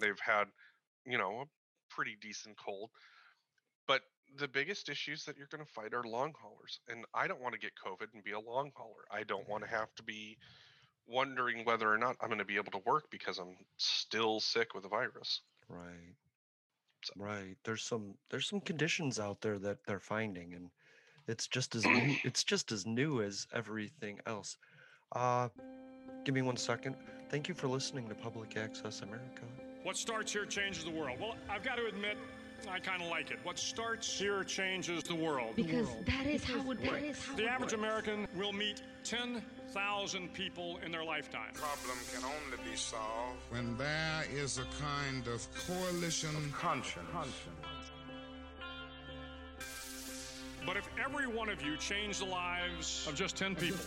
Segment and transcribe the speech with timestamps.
[0.00, 0.44] They've had,
[1.06, 2.90] you know, a pretty decent cold.
[3.86, 4.02] But
[4.36, 6.80] the biggest issues that you're going to fight are long haulers.
[6.88, 9.04] And I don't want to get COVID and be a long hauler.
[9.10, 10.36] I don't want to have to be
[11.06, 14.74] wondering whether or not I'm going to be able to work because I'm still sick
[14.74, 15.40] with the virus.
[15.68, 16.14] Right.
[17.04, 17.56] So- Right.
[17.64, 20.68] There's some there's some conditions out there that they're finding and
[21.26, 24.58] it's just as new it's just as new as everything else.
[25.12, 25.48] Uh
[26.24, 26.96] give me one second.
[27.30, 29.44] Thank you for listening to Public Access America.
[29.88, 31.16] What starts here changes the world.
[31.18, 32.18] Well, I've got to admit,
[32.70, 33.38] I kind of like it.
[33.42, 35.56] What starts here changes the world.
[35.56, 37.72] Because that is how it that is how the average works.
[37.72, 41.54] American will meet 10,000 people in their lifetime.
[41.54, 47.08] problem can only be solved when there is a kind of coalition conscience.
[50.66, 53.78] But if every one of you changed the lives of just 10 people,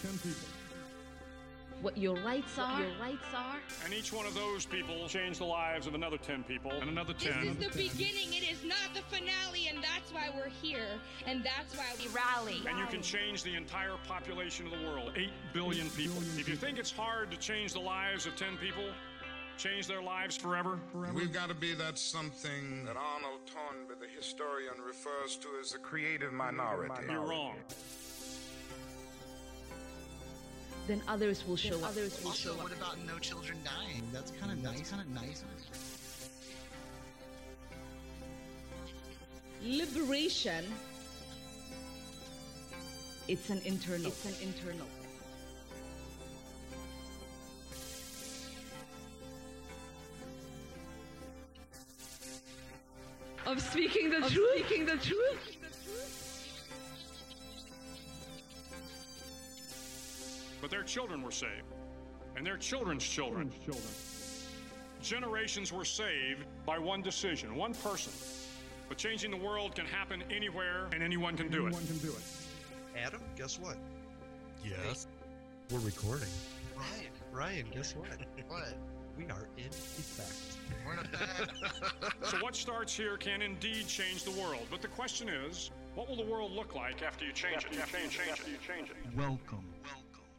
[1.82, 3.58] What your rights are, your rights are.
[3.84, 7.14] and each one of those people changed the lives of another 10 people, and another
[7.14, 8.34] 10, This is the beginning.
[8.34, 10.86] It is not the finale, and that's why we're here,
[11.26, 12.62] and that's why we rally.
[12.70, 16.18] and you can change the entire population of the world 8 billion people.
[16.38, 18.86] If you think it's hard to change the lives of 10 people,
[19.58, 20.80] change their lives forever,
[21.14, 25.80] we've got to be that something That Arnold Toynbee, the historian, refers to as the
[25.80, 26.94] creative minority.
[27.10, 27.56] you're wrong.
[30.88, 31.90] Then others will show up.
[31.90, 32.64] Others will Also, show up.
[32.64, 34.04] what about no children dying?
[34.12, 34.90] That's kind of nice.
[34.90, 35.44] Kind of nice.
[39.64, 40.66] Liberation.
[43.28, 44.08] It's an internal.
[44.08, 44.88] It's an internal.
[53.46, 54.66] Of speaking the truth.
[54.66, 55.61] Speaking the truth.
[60.62, 61.74] But their children were saved,
[62.38, 63.52] and their children's children.
[65.02, 68.14] Generations were saved by one decision, one person.
[68.88, 71.74] But changing the world can happen anywhere, and anyone can do it.
[71.74, 72.22] Anyone can do it.
[73.04, 73.78] Adam, guess what?
[74.64, 75.08] Yes.
[75.72, 76.28] We're recording.
[76.78, 78.10] Ryan, Ryan, guess what?
[78.48, 78.74] what?
[79.18, 80.58] We are in effect.
[80.86, 81.50] We're not bad.
[82.30, 84.68] So what starts here can indeed change the world.
[84.70, 87.74] But the question is, what will the world look like after you change it?
[87.74, 88.32] You After you change it?
[88.32, 88.96] After you change it?
[89.18, 89.66] Welcome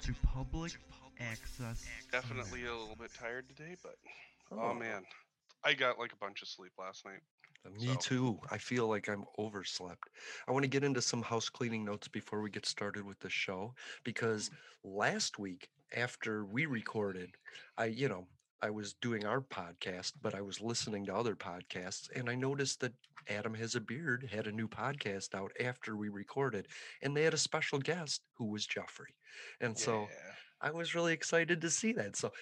[0.02, 0.72] to Public
[1.20, 1.86] Access.
[2.10, 3.94] Definitely a little bit tired today, but
[4.50, 4.70] oh.
[4.70, 5.02] oh, man.
[5.64, 7.20] I got like a bunch of sleep last night.
[7.78, 8.40] Me So- too.
[8.50, 10.08] I feel like I'm overslept.
[10.48, 13.30] I want to get into some house cleaning notes before we get started with the
[13.30, 14.98] show because mm-hmm.
[14.98, 17.30] last week after we recorded,
[17.78, 18.26] I, you know,
[18.62, 22.80] I was doing our podcast, but I was listening to other podcasts and I noticed
[22.80, 22.92] that
[23.28, 26.68] Adam Has a Beard had a new podcast out after we recorded
[27.02, 29.14] and they had a special guest who was Jeffrey.
[29.60, 30.06] And so
[30.60, 32.16] I was really excited to see that.
[32.16, 32.32] So,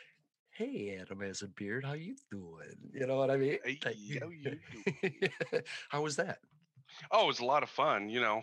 [0.50, 1.86] hey, Adam has a beard.
[1.86, 2.76] How you doing?
[2.92, 3.58] You know what I mean?
[3.64, 4.58] Hey, how you
[5.88, 6.38] How was that?
[7.10, 8.10] Oh, it was a lot of fun.
[8.10, 8.42] You know,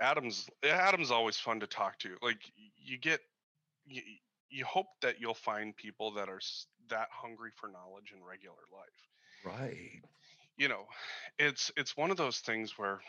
[0.00, 2.16] Adam's Adam's always fun to talk to.
[2.22, 2.38] Like
[2.78, 3.20] you get,
[3.86, 4.02] you,
[4.50, 6.40] you hope that you'll find people that are
[6.90, 9.08] that hungry for knowledge in regular life.
[9.44, 10.02] Right.
[10.56, 10.86] You know,
[11.38, 13.00] it's it's one of those things where,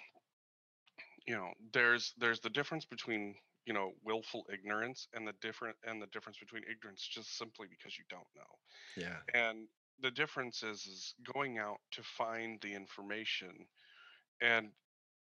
[1.28, 3.36] you know, there's there's the difference between
[3.66, 7.98] you know willful ignorance and the different and the difference between ignorance just simply because
[7.98, 8.58] you don't know.
[8.96, 9.18] Yeah.
[9.34, 9.68] and
[10.02, 13.68] the difference is is going out to find the information
[14.42, 14.70] and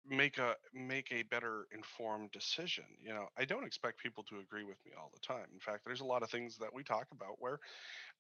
[0.08, 4.64] make a make a better informed decision you know i don't expect people to agree
[4.64, 7.08] with me all the time in fact there's a lot of things that we talk
[7.12, 7.60] about where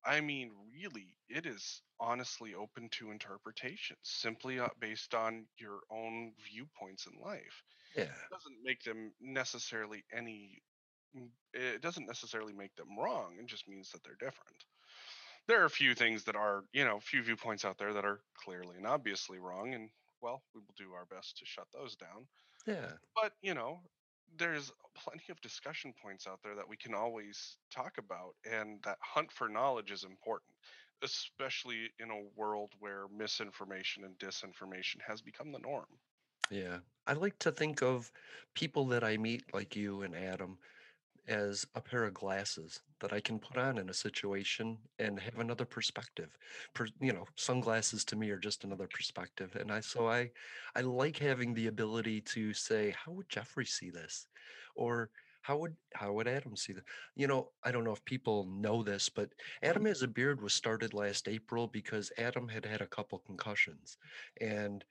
[0.05, 6.33] i mean really it is honestly open to interpretation simply uh, based on your own
[6.51, 7.63] viewpoints in life
[7.95, 8.03] Yeah.
[8.03, 10.61] it doesn't make them necessarily any
[11.53, 14.57] it doesn't necessarily make them wrong it just means that they're different
[15.47, 18.05] there are a few things that are, you know, a few viewpoints out there that
[18.05, 19.89] are clearly and obviously wrong, and
[20.21, 22.27] well, we will do our best to shut those down.
[22.65, 22.93] Yeah.
[23.15, 23.81] But you know,
[24.37, 28.97] there's plenty of discussion points out there that we can always talk about, and that
[29.01, 30.51] hunt for knowledge is important,
[31.03, 35.85] especially in a world where misinformation and disinformation has become the norm.
[36.49, 36.77] Yeah.
[37.07, 38.11] I like to think of
[38.53, 40.57] people that I meet, like you and Adam,
[41.27, 45.39] as a pair of glasses that I can put on in a situation and have
[45.39, 46.37] another perspective.
[46.73, 50.31] Per, you know, sunglasses to me are just another perspective, and I so I
[50.75, 54.27] I like having the ability to say, how would Jeffrey see this,
[54.75, 55.09] or
[55.41, 56.85] how would how would Adam see that?
[57.15, 59.29] You know, I don't know if people know this, but
[59.63, 59.87] Adam mm-hmm.
[59.87, 63.97] has a beard was started last April because Adam had had a couple concussions,
[64.41, 64.83] and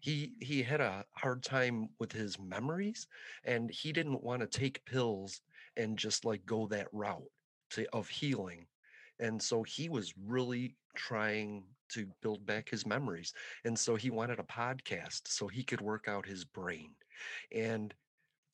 [0.00, 3.06] he he had a hard time with his memories
[3.44, 5.40] and he didn't want to take pills
[5.78, 7.22] and just like go that route
[7.70, 8.66] to, of healing
[9.20, 13.32] and so he was really trying to build back his memories
[13.64, 16.90] and so he wanted a podcast so he could work out his brain
[17.54, 17.94] and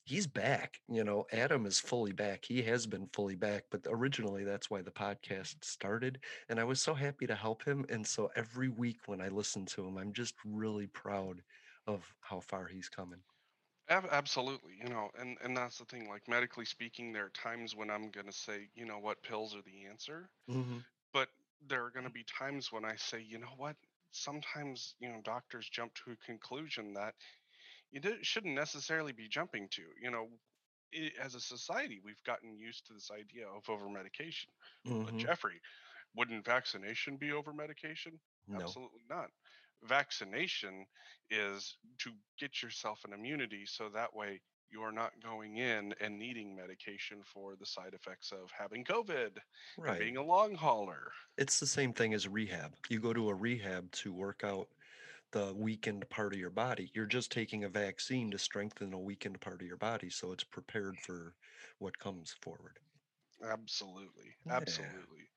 [0.05, 4.43] he's back you know adam is fully back he has been fully back but originally
[4.43, 6.19] that's why the podcast started
[6.49, 9.65] and i was so happy to help him and so every week when i listen
[9.65, 11.41] to him i'm just really proud
[11.87, 13.19] of how far he's coming
[13.89, 16.09] Ab- absolutely, you know, and and that's the thing.
[16.09, 19.61] Like medically speaking, there are times when I'm gonna say, you know what, pills are
[19.61, 20.79] the answer, hmm
[21.13, 21.29] but
[21.67, 23.75] there are gonna be times when I say, you know what,
[24.11, 27.15] sometimes you know doctors jump to a conclusion that
[27.91, 29.83] you shouldn't necessarily be jumping to.
[30.01, 30.29] You know,
[30.93, 34.51] i as a society, we've gotten used to this idea of over medication.
[35.03, 35.61] But hmm Jeffrey,
[36.15, 38.19] wouldn't vaccination be over medication?
[38.47, 39.29] no Absolutely not.
[39.83, 40.85] Vaccination
[41.29, 44.41] is to get yourself an immunity so that way
[44.71, 49.37] you're not going in and needing medication for the side effects of having COVID
[49.77, 49.99] right.
[49.99, 51.11] being a long hauler.
[51.37, 52.73] it's the same thing as rehab.
[52.89, 54.67] You go to a rehab to work out
[55.31, 56.91] the weakened part of your body.
[56.93, 60.43] You're just taking a vaccine to strengthen a weakened part of your body so it's
[60.43, 61.33] prepared for
[61.79, 62.79] what comes forward
[63.45, 64.35] Absolutely.
[64.45, 65.29] yeah Absolutely.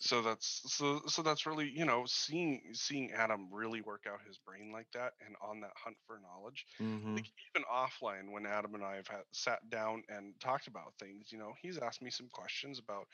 [0.00, 4.38] So that's so so that's really, you know, seeing seeing Adam really work out his
[4.38, 6.64] brain like that and on that hunt for knowledge.
[6.78, 10.94] hmm Like even offline when Adam and I have had, sat down and talked about
[10.98, 13.06] things, you know, he's asked me some questions about,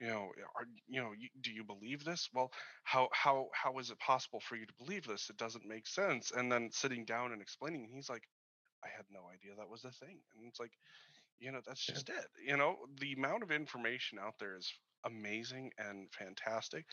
[0.00, 2.28] you know, are you know, you, do you believe this?
[2.32, 2.50] Well,
[2.84, 5.30] how how how is it possible for you to believe this?
[5.30, 6.30] It doesn't make sense.
[6.32, 8.24] And then sitting down and explaining, he's like,
[8.84, 10.22] I had no idea that was a thing.
[10.36, 10.72] And it's like,
[11.44, 12.26] you know, that's yeah just it.
[12.44, 14.72] You know, the amount of information out there is
[15.04, 16.86] amazing and fantastic,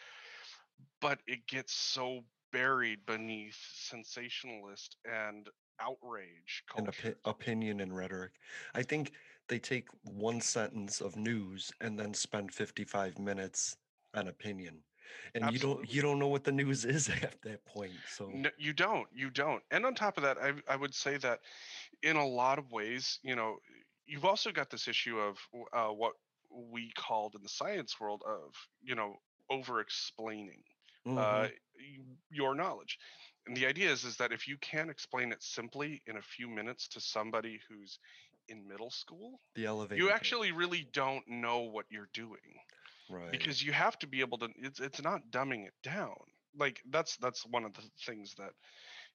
[0.99, 2.21] but it gets so
[2.51, 5.47] buried beneath sensationalist and
[5.79, 8.33] outrage and opi- opinion and rhetoric.
[8.75, 9.13] I think
[9.47, 13.77] they take one sentence of news and then spend 55 minutes
[14.13, 14.79] on opinion.
[15.35, 17.93] And you don't you don't know what the news is at that point.
[18.05, 19.07] So No, you don't.
[19.13, 19.61] You don't.
[19.71, 21.39] And on top of that, I, I would say that
[22.03, 23.57] in a lot of ways, you know,
[24.05, 25.39] you've also got this issue of
[25.73, 26.13] uh, what
[26.49, 29.17] we called in the science world of, you know,
[29.49, 30.63] over explaining
[31.15, 31.99] uh, hmm y-
[32.29, 32.97] your knowledge.
[33.45, 36.47] And the idea is, is that if you can explain it simply in a few
[36.49, 37.99] minutes to somebody who's
[38.47, 42.59] in middle school, the elevator you actually really don't know what you're doing
[43.09, 43.41] Right.
[43.41, 46.15] because you have to be able to it's it's not dumbing it down
[46.55, 48.53] like that's that's one of the things that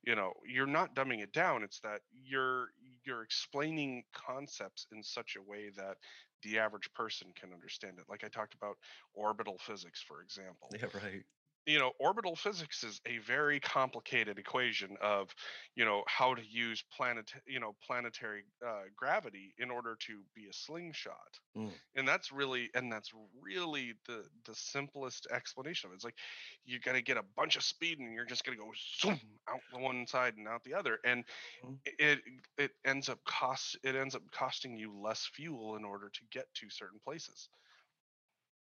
[0.06, 2.68] you know you're not dumbing it down it's that you're
[3.04, 5.98] you're explaining concepts in such a way that
[6.42, 8.78] the average person can understand it like i talked about
[9.14, 11.24] orbital physics for example Yeah, right.
[11.66, 15.34] You know orbital physics is a very complicated equation of
[15.74, 20.46] you know how to use planet you know planetary uh, gravity in order to be
[20.46, 21.38] a slingshot.
[21.56, 25.96] Mm, and that's really and that's really the the simplest explanation of it.
[25.96, 26.16] It's like
[26.64, 28.70] you're going to get a bunch of speed and you're just going to go
[29.00, 30.98] zoom out the one side and out the other.
[31.04, 31.24] And
[31.64, 32.20] mm, it
[32.58, 36.46] it ends up cost it ends up costing you less fuel in order to get
[36.54, 37.48] to certain places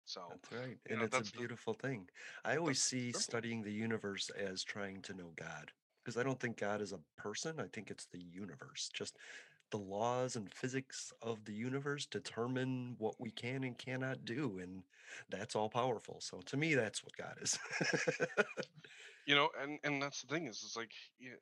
[0.08, 0.80] so That's right.
[0.90, 2.10] And know it's a that's the beautiful thing.
[2.44, 5.72] I always see simple studying the universe as trying to know God.
[6.04, 7.60] Because I don't think God is a person.
[7.60, 8.90] I think it's the universe.
[8.94, 9.18] Just
[9.72, 14.60] the laws and physics of the universe determine what we can and cannot do.
[14.60, 14.86] And
[15.30, 16.22] that's all powerful.
[16.22, 17.60] So to me, that's what God is.
[19.26, 21.36] you know and and that's the thing is it's like yeah,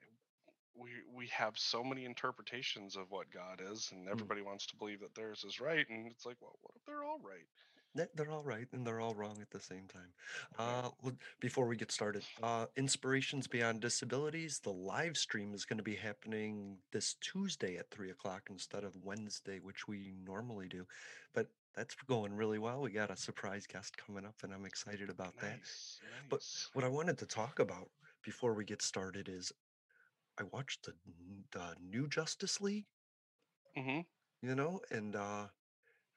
[0.76, 4.14] we we have so many interpretations of what god is and Mm.
[4.14, 7.04] everybody wants to believe that theirs is right and it's like well what if they're
[7.06, 7.48] all right
[7.96, 10.14] They- They're all right and they're all wrong at the same time.
[10.58, 10.92] Uh,
[11.40, 15.96] before we get started, uh, Inspirations Beyond Disabilities, the live stream is going to be
[15.96, 20.88] happening this Tuesday at three o'clock instead of Wednesday, which we normally do.
[21.34, 22.82] But that's going really well.
[22.82, 25.62] We got a surprise guest coming up, and I'm excited about that.
[25.62, 27.92] Nice, But what I wanted to talk about
[28.24, 29.54] before we get started is
[30.38, 30.98] I watched the
[31.52, 32.88] the new Justice League,
[33.76, 34.02] hmm
[34.42, 35.50] you know, and uh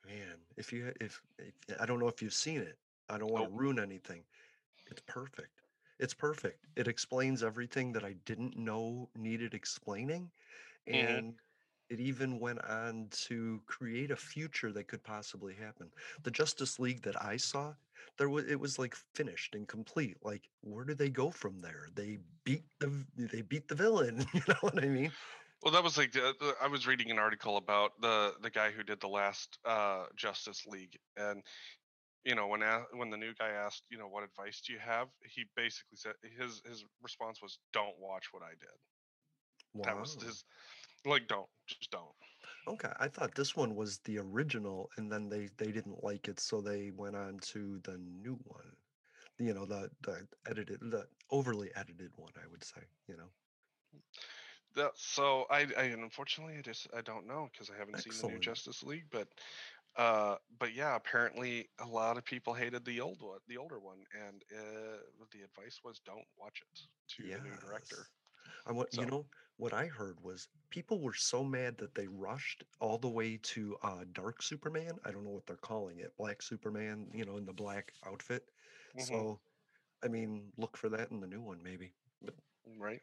[0.09, 3.45] man, if you if, if I don't know if you've seen it, I don't want
[3.45, 4.25] to Oh, ruin anything.
[4.87, 5.63] It's perfect.
[5.99, 6.67] It's perfect.
[6.77, 10.33] It explains everything that I didn't know needed explaining,
[10.91, 11.41] hmm and
[11.91, 15.93] it even went on to create a future that could possibly happen.
[16.23, 17.77] The Justice League that I saw,
[18.19, 20.19] there was it was like finished and complete.
[20.25, 21.89] Like, where do they go from there?
[21.95, 24.25] They beat the they beat the villain.
[24.35, 25.17] You know what I mean?
[25.63, 28.71] Well, that was like the, the, I was reading an article about the the guy
[28.71, 31.43] who did the last uh, Justice League, and
[32.25, 34.79] you know when a- when the new guy asked, you know, what advice do you
[34.81, 35.09] have?
[35.25, 38.79] He basically said his his response was, "Don't watch what I did."
[39.85, 40.23] That was Wow.
[40.23, 40.45] his
[41.05, 42.15] like, don't just don't.
[42.69, 46.39] Okay, I thought this one was the original, and then they they didn't like it,
[46.39, 48.77] so they went on to the new one.
[49.39, 52.89] You know, the the edited, the overly edited one, I would say.
[53.09, 53.31] You know,
[54.75, 58.25] That, so I, I unfortunately I just I don't know because I haven't seen the
[58.25, 58.39] new.
[58.39, 59.29] Justice League, but
[59.97, 64.05] uh, but yeah, apparently a lot of people hated the old one, the older one,
[64.13, 64.99] and uh,
[65.33, 68.07] the advice was don't watch it to the new director.
[68.07, 68.67] Yes.
[68.67, 72.65] I want you know what I heard was people were so mad that they rushed
[72.81, 74.99] all the way to uh Dark Superman.
[75.05, 78.45] I don't know what they're calling it, Black Superman, you know, in the black outfit.
[78.95, 79.41] hmm So,
[80.05, 81.95] I mean, look for that in the new one maybe.
[82.23, 82.35] But
[82.77, 83.03] right,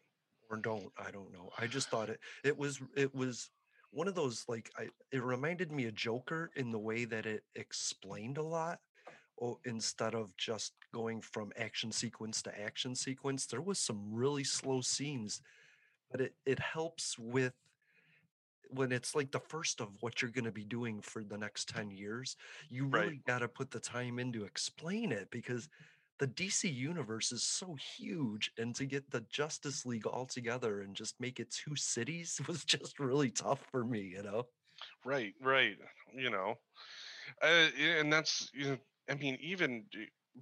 [0.49, 1.49] or don't, I don't know.
[1.57, 3.49] I just thought it it was it was
[3.91, 7.43] one of those like I it reminded me of Joker in the way that it
[7.55, 8.79] explained a lot
[9.41, 13.45] oh, instead of just going from action sequence to action sequence.
[13.45, 15.41] There was some really slow scenes
[16.11, 17.53] but it it helps with
[18.69, 21.69] when it's like the first of what you're going to be doing for the next
[21.69, 22.35] 10 years
[22.69, 25.69] you right, really got to put the time in to explain it because
[26.19, 30.95] the DC universe is so huge and to get the Justice League all together and
[30.95, 34.49] just make it two cities was just really tough for me, you know.
[35.03, 35.77] right, right.
[36.13, 36.55] You know,
[37.41, 38.77] uh, and that's you know,
[39.09, 39.87] I mean, even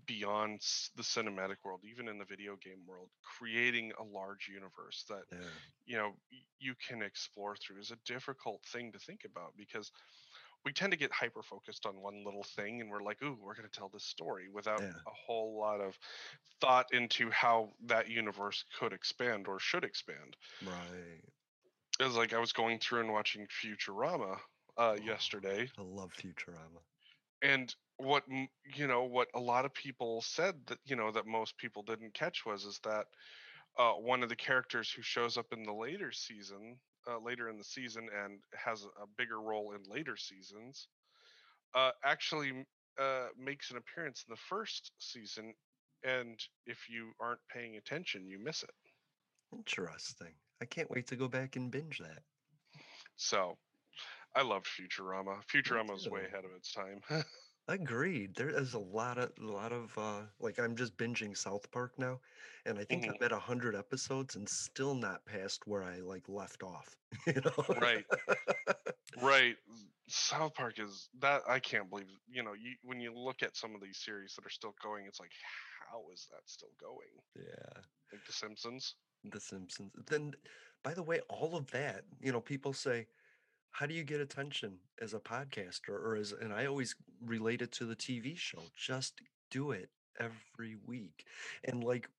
[0.05, 0.61] beyond
[0.95, 5.59] the cinematic world, even in the video game world, creating a large universe that Yeah.
[5.85, 6.13] you know
[6.59, 9.91] you can explore through is a difficult thing to think about because
[10.65, 13.55] we tend to get hyper focused on one little thing and we're like ooh we're
[13.55, 14.89] going to tell this story without Yeah.
[15.08, 15.98] a whole lot of
[16.62, 21.22] thought into how that universe could expand or should expand Right.
[22.00, 24.39] it was like i was going through and watching futurama
[24.77, 26.82] uh, yesterday I love Futurama.
[27.41, 28.24] and what
[28.75, 32.13] you know what a lot of people said that you know that most people didn't
[32.13, 33.05] catch was is that
[33.77, 36.79] uh, one of the characters who shows up in the later season
[37.10, 40.88] uh, later in the season and has a, bigger role in later seasons
[41.75, 42.65] uh, actually
[43.00, 45.53] uh, makes an appearance in the first season
[46.03, 48.72] and if you aren't paying attention you miss it
[49.55, 50.33] Interesting.
[50.62, 52.24] I can't wait to go back and binge that.
[53.15, 53.57] so
[54.36, 57.01] i loved futurama futurama was way ahead of its time
[57.67, 58.36] Agreed.
[58.36, 61.98] There is a lot of a lot of uh like I'm just binging South Park
[62.00, 62.22] now,
[62.65, 63.10] and I think Mhm.
[63.10, 66.96] I'm at a hundred episodes and still not past where I like left off.
[67.27, 67.65] You know?
[67.70, 68.05] right
[69.15, 69.58] right
[70.08, 73.75] south park is that i can't believe you know you when you look at some
[73.75, 75.32] of these series that are still going it's like
[75.89, 77.84] how is that still going Yeah.
[78.13, 79.91] like the simpsons The Simpsons.
[80.08, 80.34] Then,
[80.84, 83.08] by the way, all of that, you know, people say,
[83.73, 87.71] how do you get attention as a podcaster or as, and I always relate it
[87.73, 88.61] to the TV show.
[88.77, 89.89] Just do it
[90.19, 91.25] every week.
[91.65, 92.09] And like,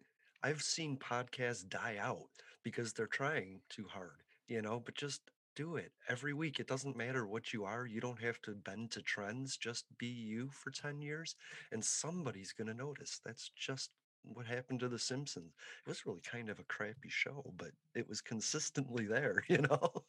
[0.43, 2.29] I've seen podcasts die out
[2.65, 5.23] because they're trying too hard, you know, but just
[5.57, 6.59] do it every week.
[6.59, 7.87] It doesn't matter what you are.
[7.87, 9.57] You don't have to bend to trends.
[9.57, 11.37] Just be you for 10 years
[11.73, 13.21] and somebody's going to notice.
[13.25, 13.91] That's just
[14.25, 15.53] what happened to The Simpsons.
[15.87, 20.05] It was really kind of a crappy show, but it was consistently there, you know?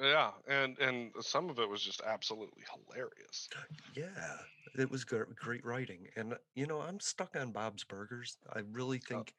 [0.00, 3.50] Yeah and and some of it was just absolutely hilarious
[3.94, 4.38] Yeah,
[4.74, 6.08] it was gr- great writing.
[6.16, 8.38] And, you know, I'm stuck on Bob's Burgers.
[8.48, 9.34] I really uh, think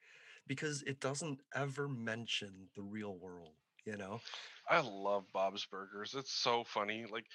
[0.47, 4.21] because it doesn't ever mention the real world, you know?
[4.67, 7.25] i love bob's burgers it's so funny like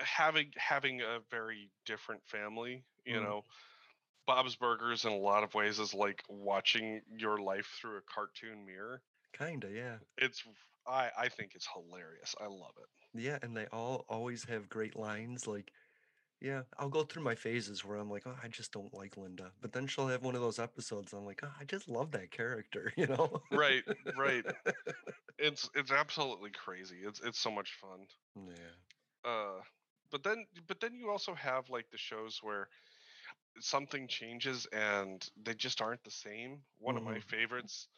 [0.00, 3.20] having having a very different family you Mhm.
[3.20, 3.42] know
[4.26, 8.66] bob's burgers in a lot of ways is like watching your life through a cartoon
[8.66, 10.00] mirror Kinda, yeah.
[10.18, 10.44] it's
[10.88, 14.94] i i think it's hilarious i love it Yeah, and they all always have great
[14.96, 15.46] lines.
[15.46, 15.72] Like,
[16.40, 19.52] yeah, I'll go through my phases where I'm like, oh, I just don't like Linda.
[19.60, 21.12] But then she'll have one of those episodes.
[21.14, 23.42] I'm like, oh, I just love that character, you know?
[23.50, 24.44] right right
[25.38, 28.76] it's it's absolutely crazy it's it's so much fun Yeah.
[29.24, 29.60] uh
[30.10, 32.68] but then but then you also have like the shows where
[33.60, 36.62] something changes and they just aren't the same.
[36.78, 37.20] One of my Mhm.
[37.20, 37.88] favorites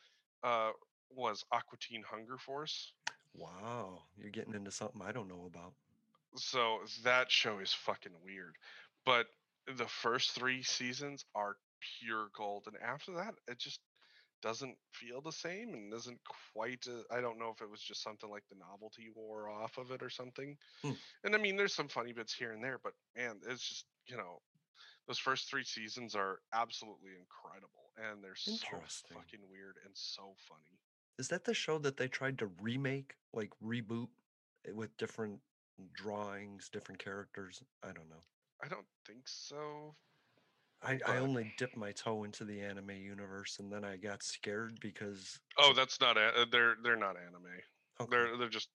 [0.42, 0.73] uh,
[1.14, 2.92] was Aqua Teen Hunger Force.
[3.34, 5.72] Wow, you're getting into something I don't know about.
[6.36, 8.56] So that show is fucking weird.
[9.04, 9.26] But
[9.76, 11.56] the first three seasons are
[12.00, 13.80] pure gold, and after that, it just
[14.40, 16.20] doesn't feel the same and isn't
[16.52, 16.86] quite.
[17.10, 20.02] I don't know if it was just something like the novelty wore off of it
[20.02, 20.56] or something.
[20.82, 20.92] Hmm.
[21.24, 24.16] And I mean, there's some funny bits here and there, but man, it's just you
[24.16, 24.40] know,
[25.06, 28.52] those first three seasons are absolutely incredible, and they're so
[29.12, 30.78] fucking weird and so funny.
[31.18, 34.08] Is that the show that they tried to remake, like reboot
[34.64, 35.40] it with different
[35.94, 37.62] drawings, different characters?
[37.82, 38.22] I don't know.
[38.62, 39.94] I don't think so.
[40.80, 44.78] I, I only dipped my toe into the anime universe and then I got scared
[44.80, 46.16] because Oh, that's not.
[46.16, 47.46] A, uh, they're they're not anime.
[48.00, 48.10] Okay.
[48.10, 48.68] They're they're just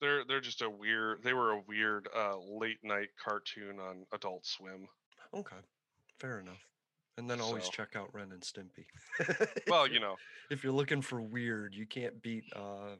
[0.00, 1.22] they're they're just a weird.
[1.22, 4.88] They were a weird uh, late night cartoon on Adult Swim.
[5.34, 5.56] okay,
[6.18, 6.66] fair enough.
[7.18, 8.86] And then always So- check out Ren and Stimpy.
[9.68, 10.16] Well, you know,
[10.50, 12.96] if you're looking for weird, you can't beat uh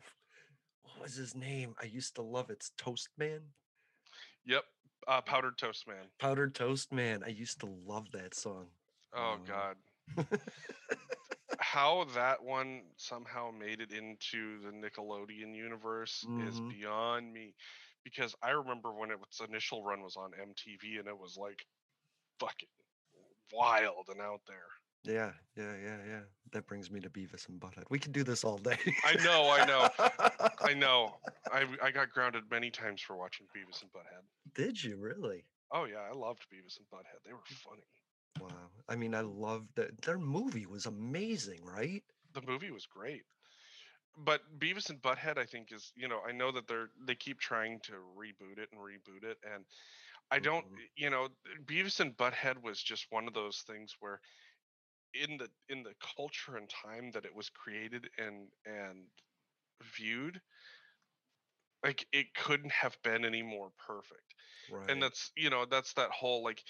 [0.85, 1.75] what was his name?
[1.81, 2.55] I used to love it.
[2.55, 3.41] It's Toast Man.
[4.45, 4.65] yep.
[5.09, 6.05] Uh, Powdered Toast Man.
[6.21, 7.23] Powdered Toast Man.
[7.25, 8.67] I used to love that song.
[9.15, 9.77] Oh God.
[11.59, 16.71] How that one somehow made it into the Nickelodeon universe is Mhm.
[16.71, 17.55] beyond me.
[18.05, 21.65] Because I remember when its initial run was on MTV and it was like
[22.39, 22.69] fucking
[23.53, 24.57] wild and out there.
[25.05, 26.21] Yeah, yeah, yeah, yeah.
[26.53, 27.85] That brings me to Beavis and Butthead.
[27.91, 28.79] We could do this all day.
[29.05, 29.89] I know, I know,
[30.61, 31.17] I know.
[31.53, 34.23] I I got grounded many times for watching Beavis and Butthead.
[34.55, 35.45] Did you really?
[35.73, 37.25] Oh yeah, I loved Beavis and Butthead.
[37.27, 37.83] They were funny.
[38.41, 38.71] Wow.
[38.89, 40.01] I mean, I loved that.
[40.03, 42.03] Their movie was amazing, right?
[42.35, 43.23] The movie was great.
[44.17, 47.41] But Beavis and Butthead, I think, is you know, I know that they're they keep
[47.41, 49.65] trying to reboot it and reboot it, and
[50.33, 50.83] I don't, Mhm.
[50.97, 51.29] you know,
[51.67, 54.21] Beavis and Butthead was just one of those things where,
[55.15, 59.11] in the in the culture and time that it was created and and
[59.83, 60.43] viewed,
[61.83, 64.35] like it couldn't have been any more perfect.
[64.69, 64.91] Right.
[64.91, 66.65] and that's you know that's that whole like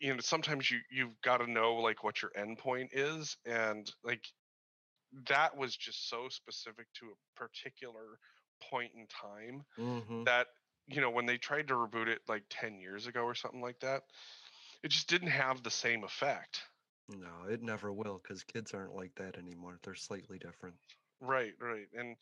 [0.00, 4.26] you know sometimes you you've got to know like what your endpoint is and like
[5.28, 8.18] that was just so specific to a particular
[8.62, 10.48] point in time hmm that
[10.90, 13.80] you know when they tried to reboot it like 10 years ago or something like
[13.80, 14.02] that
[14.82, 16.62] it just didn't have the same effect
[17.08, 19.78] No, it never will because kids aren't like that anymore.
[19.82, 20.76] They're slightly different.
[21.20, 22.16] right right and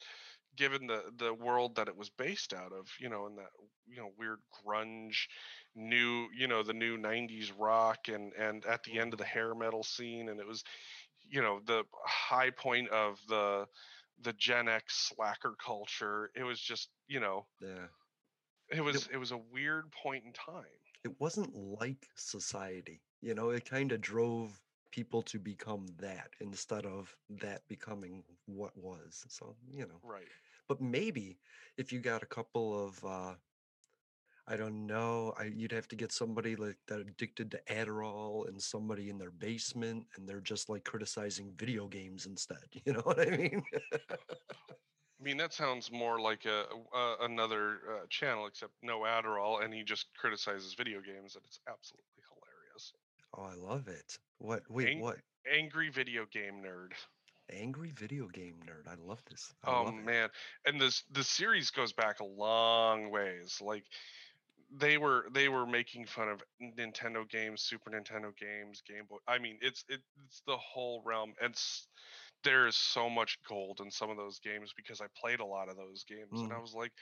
[0.56, 3.50] given the the world that it was based out of you know in that
[3.86, 5.26] you know weird grunge
[5.74, 9.38] new you know the new 90s rock and and at the end of the mm-hmm.
[9.38, 10.64] hair metal scene and it was
[11.30, 13.66] you know the high point of the
[14.22, 17.86] the gen x slacker culture it was just you know Yeah.
[18.70, 20.64] It was it was a weird point in time
[21.04, 23.02] It wasn't like society.
[23.20, 28.76] You know, it kind of drove people to become that instead of that becoming what
[28.76, 29.24] was.
[29.28, 30.00] So, you know.
[30.02, 30.28] right
[30.68, 31.38] But maybe
[31.76, 33.34] if you got a couple of uh
[34.46, 38.62] I don't know, I you'd have to get somebody like that addicted to Adderall and
[38.62, 42.64] somebody in their basement and they're just like criticizing video games instead.
[42.86, 43.62] You know what I mean?
[45.20, 49.72] i mean that sounds more like a, uh another uh, channel except no adderall and
[49.74, 52.92] he just criticizes video games and it's absolutely hilarious
[53.36, 54.18] oh, I love it.
[54.38, 55.18] What wait, Ang- what?
[55.50, 56.92] angry video game nerd
[57.50, 58.86] Angry video game nerd.
[58.86, 59.54] I love this.
[59.64, 60.28] I Oh love man,
[60.66, 63.60] and this the series goes back a long ways.
[63.60, 63.84] Like
[64.70, 69.16] they were they were making fun of Nintendo games, Super Nintendo games, Game Boy.
[69.26, 71.34] I mean, it's it, it's the whole realm.
[71.42, 71.54] And
[72.44, 75.68] there is so much gold in some of those games because I played a lot
[75.68, 76.62] of those games, and I Mm.
[76.62, 76.92] was like,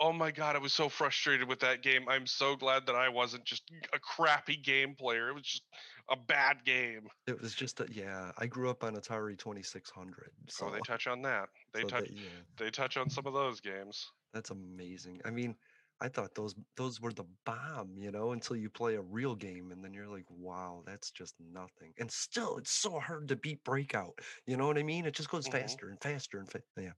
[0.00, 2.08] oh my god, I was so frustrated with that game.
[2.08, 5.28] I'm so glad that I wasn't just a crappy game player.
[5.28, 5.64] It was just
[6.08, 7.08] a bad game.
[7.26, 10.30] It was just a, yeah, I grew up on Atari 2600.
[10.48, 11.48] So So they touch on that.
[11.74, 12.28] They so touch that- yeah.
[12.56, 14.12] they touch on some of those games.
[14.32, 15.20] That's amazing.
[15.24, 15.58] I mean,
[16.00, 19.72] I thought those those were the bomb, you know, until you play a real game
[19.72, 21.94] and then you're like, wow, that's just nothing.
[21.98, 24.20] And still, it's so hard to beat Breakout.
[24.46, 25.06] You know what I mean?
[25.06, 25.48] It just goes Mhm.
[25.48, 26.92] faster and faster and fa- yeah.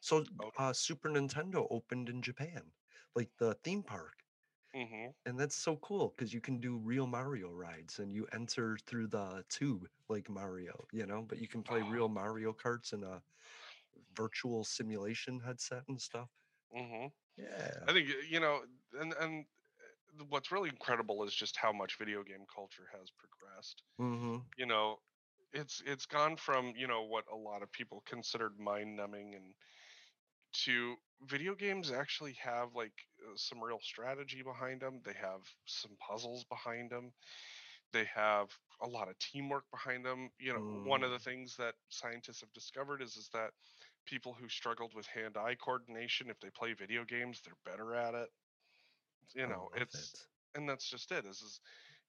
[0.00, 0.24] So
[0.58, 2.72] uh, Super Nintendo opened in Japan,
[3.14, 4.24] like the theme park.
[4.72, 8.76] hmm And that's so cool because you can do real Mario rides and you enter
[8.78, 11.82] through the tube like Mario, you know, but you can play Oh.
[11.82, 13.22] real Mario karts in a
[14.14, 16.30] virtual simulation headset and stuff.
[16.72, 17.70] hmm Yeah.
[17.88, 18.60] I think you know,
[19.00, 19.44] and and
[20.18, 23.82] uh, what's really incredible is just how much video game culture has progressed.
[24.00, 24.38] Mm-hmm.
[24.56, 24.98] You know,
[25.52, 29.54] it's it's gone from you know what a lot of people considered mind numbing and
[30.52, 30.94] to
[31.26, 32.92] video games actually have like
[33.24, 35.00] uh, some real strategy behind them.
[35.04, 37.12] They have some puzzles behind them.
[37.92, 38.48] They have
[38.82, 40.30] a lot of teamwork behind them.
[40.38, 40.84] You know, mm.
[40.86, 41.24] one of the mm.
[41.24, 43.50] things that scientists have discovered is is that
[44.06, 48.28] people who struggled with hand-eye coordination, if they play video games, they're better at it.
[49.34, 50.58] You oh, know, it's it.
[50.58, 51.24] and that's just it.
[51.24, 51.60] Is is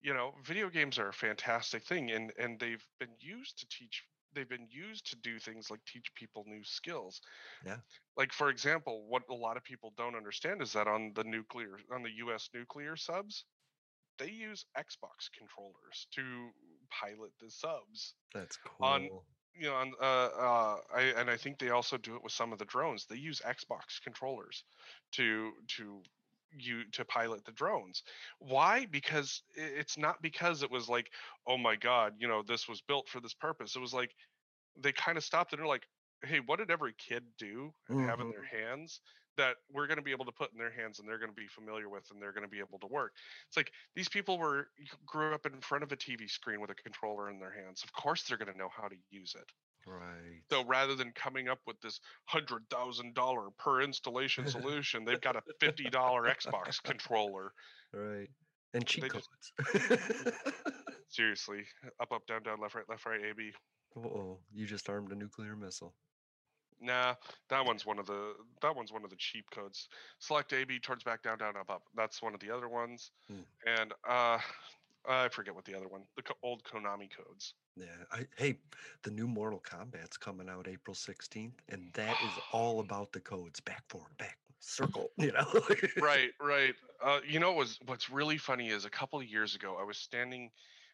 [0.02, 4.04] you know, video games are a fantastic thing, and and they've been used to teach
[4.34, 7.22] they've been used to do things like teach people new skills.
[7.66, 7.78] Yeah.
[8.18, 11.78] Like for example, what a lot of people don't understand is that on the nuclear
[11.94, 13.46] on the US nuclear subs,
[14.18, 16.50] they use Xbox controllers to
[16.90, 18.16] pilot the subs.
[18.34, 18.88] That's cool.
[18.88, 19.10] On
[19.56, 22.54] you know, on, uh, uh, I, and I think they also do it with some
[22.54, 23.06] of the drones.
[23.06, 24.64] They use Xbox controllers
[25.14, 26.02] to to
[26.58, 28.04] you to pilot the drones.
[28.40, 28.86] Why?
[28.90, 31.12] Because it's not because it was like,
[31.48, 33.76] oh my god, you know, this was built for this purpose.
[33.76, 34.12] It was like
[34.80, 35.88] they kind of stopped and they're like,
[36.24, 38.08] hey, what did every kid do and mm-hmm.
[38.08, 38.70] have in their mm-hmm.
[38.70, 39.02] hands
[39.38, 41.36] that we're going to be able to put in their hands and they're going to
[41.36, 43.14] be familiar with and they're going to be able to work?
[43.48, 44.68] It's like these people were
[45.06, 47.84] grew up in front of a TV screen with a controller in their hands.
[47.84, 49.50] Of course, they're going to know how to use it.
[49.86, 50.42] Right.
[50.52, 55.36] So rather than coming up with this hundred thousand dollar per installation solution, they've got
[55.36, 57.52] a fifty dollar Xbox controller.
[57.94, 58.30] Right.
[58.74, 59.28] And cheat codes.
[59.74, 59.92] Just,
[61.10, 61.64] seriously,
[62.00, 63.52] up, up, down, down, left, right, left, right, A, B.
[63.98, 65.94] Oh, you just armed a nuclear missile.
[66.82, 67.14] Nah,
[67.50, 69.88] that one's one of the that one's one of the cheap codes.
[70.20, 71.84] Select A, B, turns back, down, down, up, up.
[71.96, 73.12] That's one of the other ones.
[73.30, 73.42] Hmm.
[73.66, 74.40] And uh,
[75.08, 76.02] I forget what the other one.
[76.16, 77.54] The old Konami codes.
[77.76, 77.86] Yeah.
[78.12, 78.58] I, hey,
[79.04, 83.60] the new Mortal Kombat's coming out April 16th, and that is all about the codes
[83.60, 85.48] back, forward, back, circle, you know?
[86.02, 86.76] right, right.
[87.04, 89.98] Uh, you know, was what's really funny is a couple of years ago, I was
[89.98, 90.52] standing,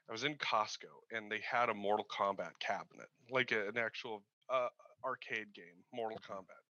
[0.08, 4.23] I was in Costco, and they had a Mortal Kombat cabinet, like a, an actual
[4.50, 4.69] uh,
[5.05, 6.33] arcade game, Mortal mm-hmm.
[6.33, 6.63] Kombat.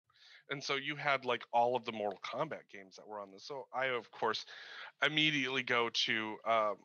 [0.49, 3.47] And so you had like all of the Mortal Kombat games that were on this.
[3.47, 4.45] So I, of course,
[5.03, 6.75] immediately go to um,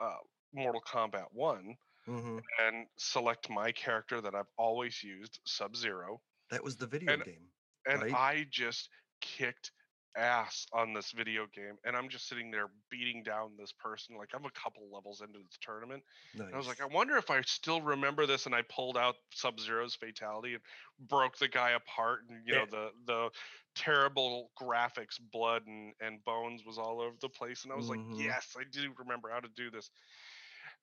[0.00, 0.16] uh,
[0.54, 1.76] Mortal Kombat One
[2.08, 2.38] mm-hmm.
[2.66, 6.20] and select my character that I've always used, Sub Zero.
[6.50, 7.48] That was the video and, game.
[7.86, 8.14] And right?
[8.14, 8.88] I just
[9.20, 9.72] kicked
[10.16, 14.30] ass on this video game and I'm just sitting there beating down this person like
[14.34, 16.02] I'm a couple levels into the tournament.
[16.36, 16.48] Nice.
[16.52, 19.94] I was like, I wonder if I still remember this and I pulled out Sub-Zero's
[19.94, 20.62] fatality and
[21.08, 22.60] broke the guy apart and you yeah.
[22.60, 23.28] know the the
[23.74, 28.12] terrible graphics, blood and and bones was all over the place and I was mm-hmm.
[28.12, 29.90] like, yes, I do remember how to do this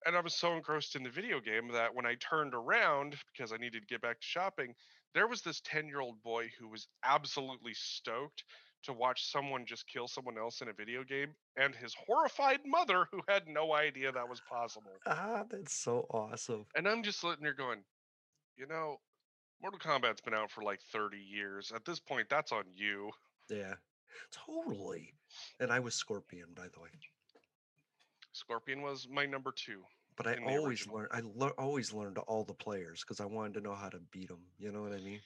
[0.06, 3.54] and I was so engrossed in the video game that when I turned around because
[3.54, 4.74] I needed to get back to shopping,
[5.14, 8.44] there was this 10 year old boy who was absolutely stoked
[8.84, 13.08] to watch someone just kill someone else in a video game, and his horrified mother
[13.12, 14.92] who had no idea that was possible.
[15.06, 16.66] Ah, that's so awesome.
[16.76, 17.80] And I'm just sitting there going,
[18.58, 19.00] you know,
[19.62, 21.72] Mortal Kombat's been out for like 30 years.
[21.74, 23.12] At this point, that's on you.
[23.50, 23.74] Yeah,
[24.32, 25.14] totally.
[25.60, 26.90] And I was Scorpion, by the way.
[28.34, 29.84] Scorpion was my number two.
[30.16, 31.10] But I always learned.
[31.12, 34.28] I le- always learned all the players because I wanted to know how to beat
[34.28, 34.42] them.
[34.60, 35.22] You know what I mean?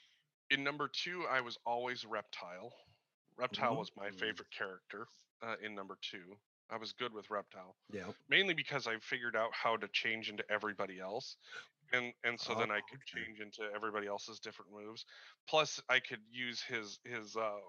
[0.50, 2.72] In number two, I was always Reptile.
[3.38, 3.80] Reptile mm-hmm.
[3.80, 5.08] was my favorite character
[5.43, 6.36] uh, in number two.
[6.69, 7.76] I was good with Reptile.
[7.91, 8.04] Yeah.
[8.30, 11.38] Mainly because I figured out how to change into everybody else.
[11.93, 13.26] And and so oh, then I could okay.
[13.26, 15.06] change into everybody else's different moves.
[15.47, 17.60] Plus I could use his his uh,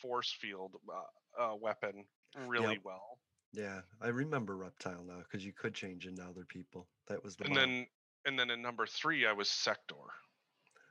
[0.00, 2.04] force field uh, uh weapon
[2.46, 2.82] really yep.
[2.84, 3.18] well.
[3.52, 6.86] Yeah, I remember Reptile now because you could change into other people.
[7.08, 7.86] That was the and then
[8.26, 9.96] and then in number three I was Sektor.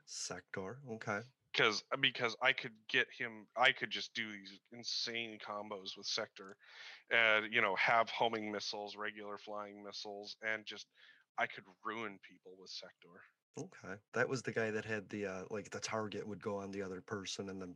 [0.04, 1.20] Sektor, okay.
[1.58, 6.56] Because because I could get him, I could just do these insane combos with Sektor,
[7.10, 10.86] and you know have homing missiles, regular flying missiles, and just
[11.36, 13.20] I could ruin people with Sektor.
[13.58, 16.70] Okay, that was the guy that had the uh, like the target would go on
[16.70, 17.74] the other person, and then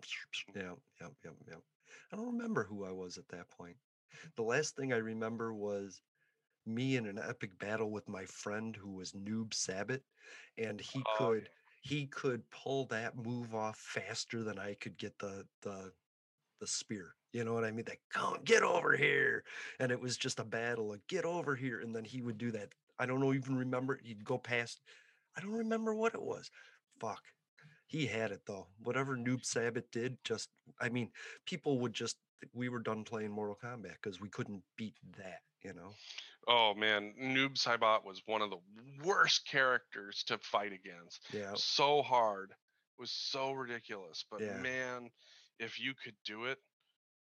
[0.55, 1.55] yeah, yeah, yeah, yeah.
[2.13, 3.77] I don't remember who I was at that point.
[4.37, 6.01] The last thing I remember was
[6.67, 10.03] me in an epic battle with my friend who was Noob Saibot,
[10.57, 11.49] and he oh, could
[11.83, 15.93] he could pull that move off faster than I could get the the
[16.61, 17.15] the spear.
[17.33, 17.85] You know what I mean?
[17.89, 19.43] Like, come get over here.
[19.81, 21.81] And it was just a battle, of get over here.
[21.81, 22.69] And then he would do that.
[22.99, 23.99] I don't know, even remember.
[24.03, 24.81] He'd go past.
[25.37, 26.51] I don't remember what it was.
[27.01, 27.23] Fuck.
[27.87, 28.69] He had it though.
[28.85, 31.11] Whatever Noob Saibot did, just I mean,
[31.47, 32.17] people would just
[32.55, 35.93] we were done playing Mortal Kombat because we couldn't beat that, you know.
[36.49, 38.59] Oh man, Noob Saibot was one of the
[39.05, 41.21] worst characters to fight against.
[41.33, 41.53] Yeah.
[41.55, 42.51] So hard.
[42.51, 44.25] It was so ridiculous.
[44.31, 44.57] But yeah.
[44.59, 45.11] man,
[45.61, 46.59] if you could do it,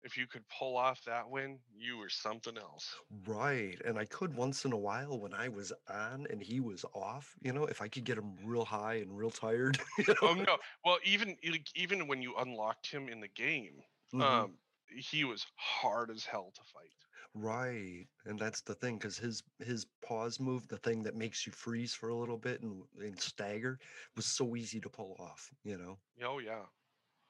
[0.04, 2.92] if you could pull off that win, you were something else.
[3.26, 3.80] Right.
[3.84, 7.32] And I could once in a while when I was on and he was off,
[7.40, 9.78] you know, if I could get him real high and real tired.
[9.98, 10.14] You know?
[10.22, 10.56] Oh no!
[10.84, 11.36] Well, even
[11.76, 13.74] even when you unlocked him in the game,
[14.12, 14.22] Mhm.
[14.22, 14.58] um,
[14.96, 16.90] he was hard as hell to fight.
[17.34, 18.06] Right.
[18.26, 21.94] And that's the thing, because his his pause move, the thing that makes you freeze
[21.94, 23.78] for a little bit and, and stagger,
[24.16, 25.98] was so easy to pull off, you know.
[26.22, 26.66] Oh yeah.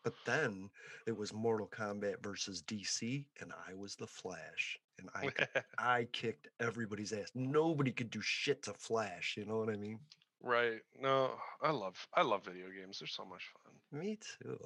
[0.05, 0.69] But then
[1.07, 4.77] it was Mortal Kombat versus DC, and I was the Flash.
[4.99, 5.31] And I
[5.79, 7.31] I kicked everybody's ass.
[7.35, 10.01] Nobody could do shit to Flash, you know what I mean?
[10.43, 10.81] Right.
[11.01, 12.99] No, I love I love video games.
[12.99, 13.75] They're so much fun.
[13.93, 14.59] Me too.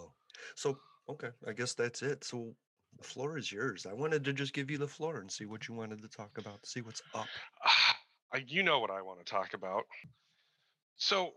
[0.54, 2.24] So, okay, I guess that's it.
[2.24, 2.54] So
[2.98, 3.86] the floor is yours.
[3.86, 6.38] I wanted to just give you the floor and see what you wanted to talk
[6.38, 7.26] about, see what's up.
[8.32, 9.84] I, you know what I want to talk about.
[10.96, 11.32] So,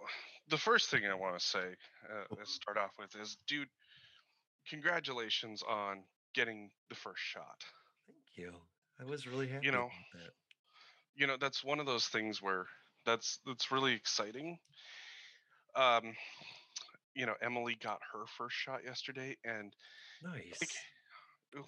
[0.49, 3.67] the first thing I want to say, uh, let's start off with is, dude,
[4.67, 7.63] congratulations on getting the first shot.
[8.07, 8.53] Thank you.
[8.99, 9.89] I was really happy You know,
[11.15, 12.65] you know that's one of those things where
[13.05, 14.57] that's that's really exciting.
[15.75, 16.15] Um,
[17.13, 19.73] you know, Emily got her first shot yesterday, and
[20.23, 20.59] Nice.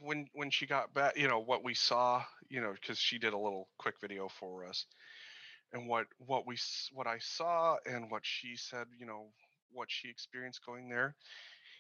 [0.02, 3.34] When when she got back, you know what we saw, you know, because she did
[3.34, 4.86] a little quick video for us,
[5.74, 6.58] and what what we
[6.94, 9.28] what I saw and what she said, you know,
[9.74, 11.16] what she experienced going there,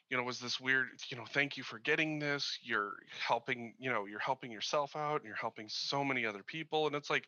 [0.09, 2.59] you know, was this weird, you know, thank you for getting this.
[2.63, 2.93] You're
[3.27, 6.95] helping, you know, you're helping yourself out, and you're helping so many other people, and
[6.95, 7.27] it's like.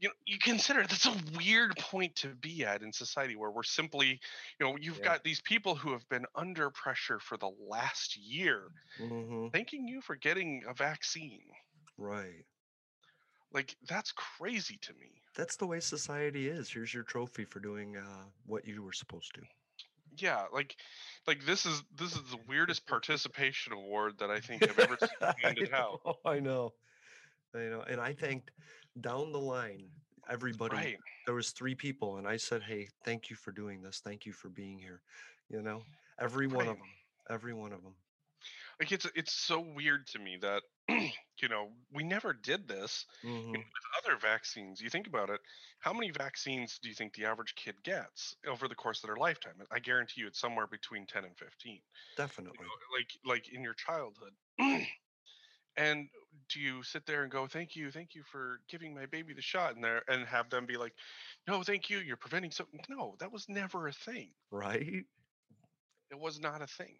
[0.00, 3.62] You know, you consider that's a weird point to be at in society where we're
[3.62, 4.20] simply,
[4.58, 5.02] you know, you've Yeah.
[5.02, 10.00] got these people who have been under pressure for the last year hmm thanking you
[10.02, 11.50] for getting a vaccine.
[11.96, 12.46] Right.
[13.52, 15.22] Like that's crazy to me.
[15.34, 16.70] That's the way society is.
[16.70, 19.42] Here's your trophy for doing uh, what you were supposed to.
[20.16, 20.76] Yeah, like
[21.26, 25.18] like this is this is the weirdest participation award that I think I've ever seen
[25.36, 26.00] handed out.
[26.04, 26.74] know, I know.
[27.54, 27.82] I know.
[27.82, 28.50] And I thanked
[29.00, 29.90] down the line
[30.28, 30.76] everybody.
[30.76, 30.98] Right.
[31.26, 34.00] There was three people, and I said, "Hey, thank you for doing this.
[34.00, 35.02] Thank you for being here."
[35.48, 35.82] You know,
[36.20, 36.88] every one of them.
[37.28, 37.94] Every one of them.
[38.78, 43.30] Like it's it's so weird to me that you know we never did this you
[43.30, 44.80] know, hmm with other vaccines.
[44.80, 45.40] You think about it,
[45.80, 49.16] how many vaccines do you think the average kid gets over the course of their
[49.16, 49.54] lifetime?
[49.70, 51.80] I guarantee you it's somewhere between ten and fifteen.
[52.16, 52.66] Definitely.
[52.96, 54.32] like like in your childhood
[55.76, 56.08] and
[56.48, 59.42] do you sit there and go thank you thank you for giving my baby the
[59.42, 60.92] shot and there and have them be like
[61.46, 64.30] no thank you you're preventing something no that was never a thing.
[64.50, 65.04] Right.
[66.10, 66.96] it was not a thing.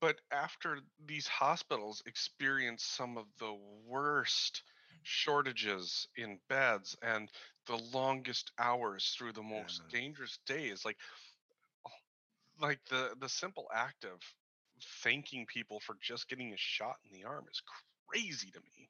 [0.00, 3.54] But after these hospitals experience some of the
[3.86, 4.62] worst
[5.02, 7.28] shortages in beds and
[7.66, 10.96] the longest hours through the most dangerous days like
[11.86, 11.90] oh,
[12.60, 14.20] like the the simple act of
[15.02, 17.62] thanking people for just getting a shot in the arm is
[18.08, 18.88] crazy to me.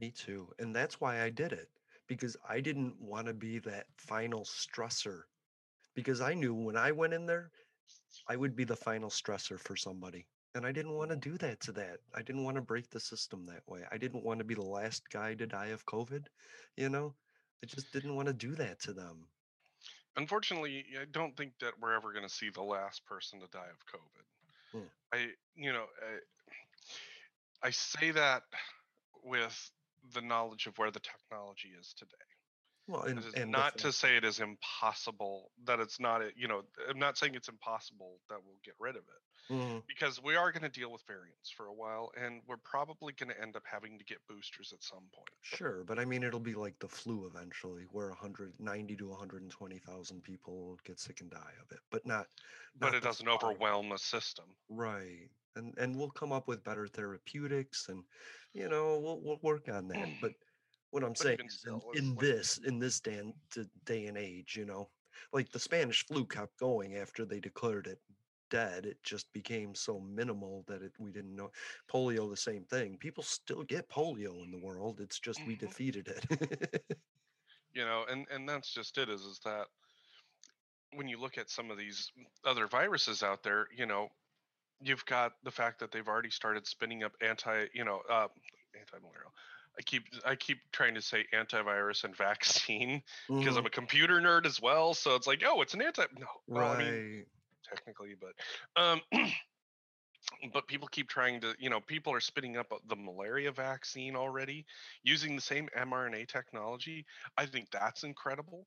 [0.00, 0.48] Me too.
[0.58, 1.68] And that's why I did it
[2.08, 5.22] because I didn't want to be that final stressor.
[5.94, 7.50] Because I knew when I went in there,
[8.28, 10.26] I would be the final stressor for somebody.
[10.54, 11.98] And I didn't want to do that to that.
[12.14, 13.82] I didn't want to break the system that way.
[13.92, 16.26] I didn't want to be the last guy to die of COVID.
[16.76, 17.14] You know,
[17.62, 19.26] I just didn't want to do that to them.
[20.16, 23.68] Unfortunately, I don't think that we're ever going to see the last person to die
[23.70, 24.24] of COVID.
[24.72, 24.80] Hmm.
[25.12, 25.86] I, you know,
[27.62, 28.42] I, I say that
[29.24, 29.70] with
[30.14, 32.35] the knowledge of where the technology is today.
[32.88, 36.62] Well, and, and not to say it is impossible that it's not, a- you know,
[36.88, 39.82] I'm not saying it's impossible that we'll get rid of it Mhm.
[39.86, 43.30] because we are going to deal with variants for a while and we're probably going
[43.30, 45.34] to end up having to get boosters at some point.
[45.40, 50.76] Sure, but I mean, it'll be like the flu eventually, where 190 to 120,000 people
[50.84, 52.28] get sick and die of it, but not.
[52.74, 54.56] But it doesn't overwhelm the system.
[54.68, 58.04] Right, and and we'll come up with better therapeutics, and
[58.52, 60.10] you know, we'll we'll work on that.
[60.20, 60.34] But
[60.90, 63.34] what I'm But saying is, still, in, in this in this day and
[63.84, 64.90] day and age, you know,
[65.32, 68.00] like the Spanish flu kept going after they declared it
[68.50, 68.86] dead.
[68.86, 71.50] It just became so minimal that it we didn't know.
[71.88, 72.98] Polio, the same thing.
[72.98, 75.00] People still get polio in the world.
[75.00, 75.56] It's just we Mm-hmm.
[75.56, 76.84] defeated it.
[77.72, 79.68] you know and and that's just it is is that
[80.92, 82.10] when you look at some of these
[82.44, 84.08] other viruses out there you know
[84.80, 88.28] you've got the fact that they've already started spinning up anti you know uh,
[88.76, 89.32] antimalarial
[89.78, 94.46] i keep i keep trying to say antivirus and vaccine because i'm a computer nerd
[94.46, 97.26] as well so it's like oh it's an anti no well, i mean right.
[97.64, 99.00] technically but um
[100.52, 104.16] but people keep trying to you know people are spitting up uh, the malaria vaccine
[104.16, 104.64] already
[105.02, 107.04] using the same mrna technology
[107.38, 108.66] i think that's incredible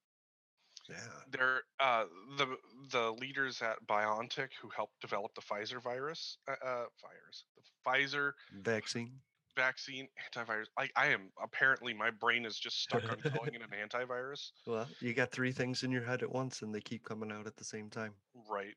[0.89, 0.95] Yeah.
[1.31, 2.05] They're uh,
[2.37, 2.57] the
[2.91, 8.31] the leaders at BioNTech who helped develop the Pfizer virus, uh, uh, virus, the Pfizer
[8.63, 9.11] Vaccine.
[9.59, 10.65] Vaccine antivirus.
[10.77, 14.51] I, I am apparently my brain is just stuck on calling it an antivirus.
[14.65, 17.45] Well, you got three things in your head at once, and they keep coming out
[17.45, 18.13] at the same time.
[18.49, 18.75] Right.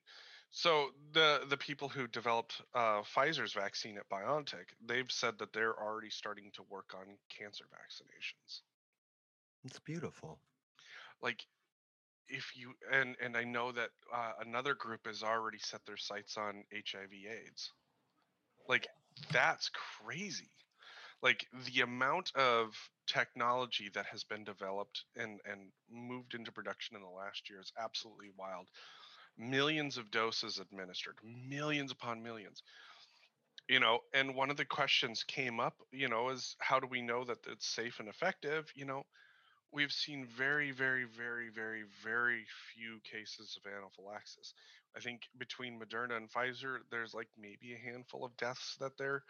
[0.51, 5.81] So the the people who developed uh, Pfizer's vaccine at BioNTech, they've said that they're
[5.81, 8.61] already starting to work on cancer vaccinations.
[9.64, 10.38] It's beautiful.
[11.23, 11.47] Like
[12.29, 16.37] if you and and I know that uh, another group has already set their sights
[16.37, 17.71] on HIV/AIDS.
[18.68, 18.88] Like
[19.33, 20.51] that's crazy.
[21.22, 22.74] Like the amount of
[23.06, 27.72] technology that has been developed and and moved into production in the last year is
[27.78, 28.68] absolutely wild.
[29.38, 32.62] Millions of doses administered, millions upon millions.
[33.68, 37.00] You know, and one of the questions came up, you know, is how do we
[37.00, 38.70] know that it's safe and effective?
[38.74, 39.04] You know,
[39.72, 44.52] we've seen very, very, very, very, very few cases of anaphylaxis.
[44.96, 49.22] I think between Moderna and Pfizer, there's like maybe a handful of deaths that they're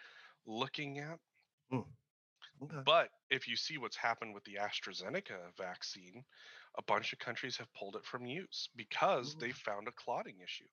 [0.47, 1.19] looking at.
[1.71, 1.81] Hmm.
[2.63, 2.77] Okay.
[2.85, 6.25] But if you see what's happened with the AstraZeneca vaccine,
[6.79, 10.65] a bunch of countries have pulled it from use because they found a clotting issue.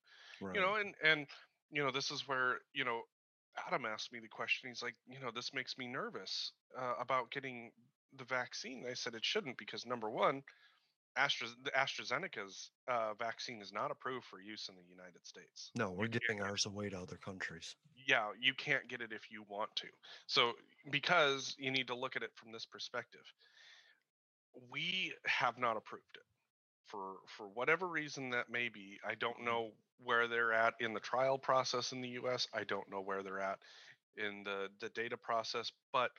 [0.41, 0.55] Right.
[0.55, 1.27] You know, and and
[1.71, 3.01] you know, this is where, you know,
[3.67, 4.69] Adam asked me the question.
[4.69, 7.71] He's like, you know, this makes me nervous uh, about getting
[8.17, 8.85] the vaccine.
[8.89, 10.41] I said it shouldn't because number one,
[11.15, 15.71] Astra the AstraZeneca's uh, vaccine is not approved for use in the United States.
[15.75, 17.75] no, we're giving ours away to other countries.
[18.09, 19.87] Yeah, you can't get it if you want to.
[20.25, 20.53] So
[20.89, 23.21] because you need to look at it from this perspective,
[24.71, 26.25] we have not approved it
[26.87, 28.97] for for whatever reason that may be.
[29.07, 29.45] I don't mm-hmm.
[29.45, 29.71] know
[30.03, 32.47] where they're at in the trial process in the U.S.
[32.51, 33.59] I don't know where they're at
[34.17, 36.09] in the the data process, but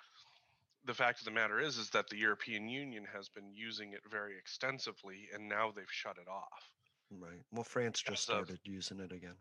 [0.85, 4.03] the fact of the matter is is that the European Union has been using it
[4.09, 6.71] very extensively and now they've shut it off.
[7.11, 7.43] Right.
[7.51, 9.35] Well, France just As of- started using it again.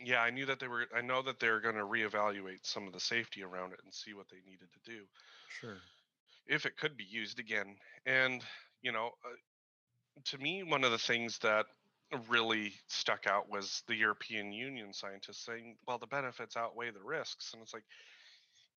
[0.00, 2.92] Yeah, I knew that they were I know that they're going to reevaluate some of
[2.92, 5.06] the safety around it and see what they needed to do
[5.48, 5.82] Sure.
[6.46, 7.76] if it could be used again.
[8.06, 8.44] And,
[8.82, 9.36] you know, uh,
[10.24, 11.66] to me one of the things that
[12.28, 17.52] really stuck out was the European Union scientists saying, well, the benefits outweigh the risks.
[17.52, 17.84] And it's like,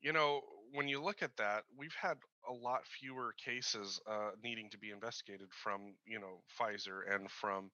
[0.01, 0.41] you know,
[0.73, 4.91] when you look at that, we've had a lot fewer cases uh, needing to be
[4.91, 7.71] investigated from, you know, Pfizer and from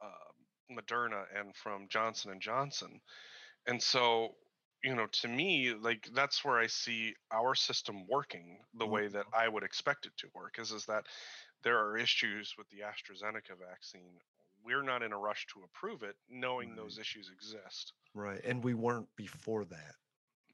[0.00, 0.27] uh,
[0.70, 3.00] Moderna and from Johnson and Johnson.
[3.66, 4.34] And so,
[4.82, 9.26] you know, to me, like that's where I see our system working the way that
[9.26, 9.40] mm-hmm.
[9.40, 10.58] I would expect it to work.
[10.58, 11.04] Is is that
[11.62, 14.20] there are issues with the AstraZeneca vaccine.
[14.64, 17.92] We're not in a rush to approve it, knowing those issues exist.
[18.14, 18.40] Right.
[18.44, 19.94] And we weren't before that.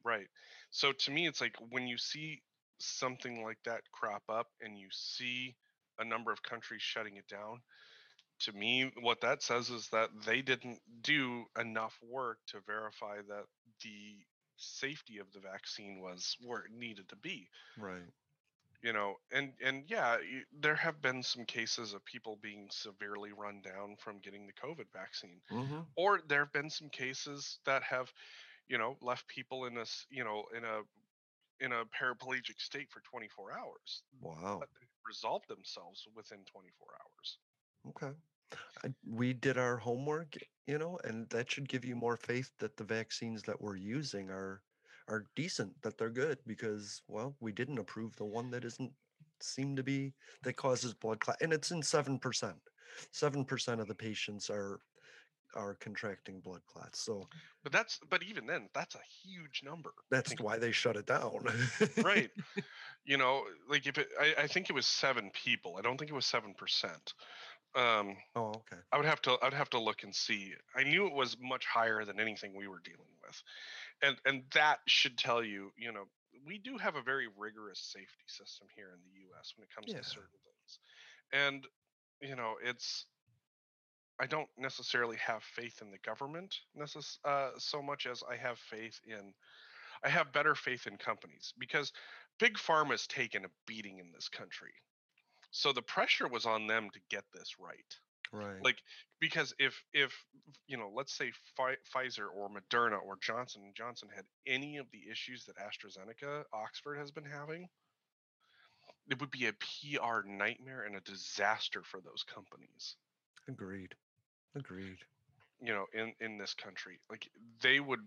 [0.05, 0.29] Right.
[0.70, 2.42] So to me, it's like when you see
[2.79, 5.57] something like that crop up and you see
[5.98, 7.61] a number of countries shutting it down,
[8.40, 13.44] to me, what that says is that they didn't do enough work to verify that
[13.83, 14.16] the
[14.57, 17.49] safety of the vaccine was where it needed to be.
[17.79, 18.03] Right.
[18.83, 20.18] You know, and and yeah,
[20.61, 24.92] there have been some cases of people being severely run down from getting the COVID
[24.92, 25.81] vaccine Mm-hmm.
[25.97, 28.12] or there have been some cases that have
[28.68, 30.81] you know left people in a you know in a
[31.64, 34.57] in a paraplegic state for 24 hours Wow.
[34.61, 37.38] but they resolved themselves within 24 hours
[37.88, 38.12] Okay.
[38.85, 42.77] I, we did our homework, you know, and that should give you more faith that
[42.77, 44.62] the vaccines that we're using are
[45.09, 48.92] are decent, that they're good because well, we didn't approve the one that isn't
[49.40, 52.55] seem to be that causes blood clot and it's in 7%.
[53.12, 54.81] 7% of the patients are
[55.57, 57.01] are contracting blood clots.
[57.01, 57.29] So
[57.62, 61.44] but that's but even then that's a huge number that's why they shut it down.
[62.03, 62.31] right
[63.05, 66.11] you know like if it I, I think it was seven people i don't think
[66.11, 67.14] it was seven percent
[67.75, 68.81] um oh, okay.
[68.93, 70.55] I would have to I'd have to look and see.
[70.75, 73.43] I knew it was much higher than anything we were dealing with.
[74.03, 76.07] And and that should tell you, you know,
[76.47, 79.93] we do have a very rigorous safety system here in the US when it comes
[79.93, 79.95] Yeah.
[79.95, 80.79] to certain things.
[81.33, 81.67] And
[82.21, 83.07] you know, it's
[84.19, 88.59] I don't necessarily have faith in the government necess- uh, so much as I have
[88.59, 89.35] faith in
[90.03, 91.93] I have better faith in companies because
[92.39, 94.75] big pharma's taken a beating in this country.
[95.57, 97.97] So the pressure was on them to get this right
[98.33, 98.61] Right.
[98.64, 98.83] like
[99.21, 100.12] because if if
[100.67, 105.09] you know let's say Pfi- pfizer or moderna or johnson johnson had any of the
[105.09, 107.69] issues that astrazeneca oxford has been having
[109.09, 112.97] it would be a pr nightmare and a disaster for those companies
[113.47, 113.95] Agreed.
[114.57, 114.99] Agreed.
[115.61, 117.31] you know in in this country like
[117.62, 118.01] they would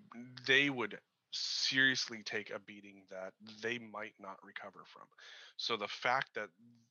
[0.45, 0.99] they would
[1.31, 5.07] seriously take a beating that they might not recover from
[5.57, 6.49] so the fact that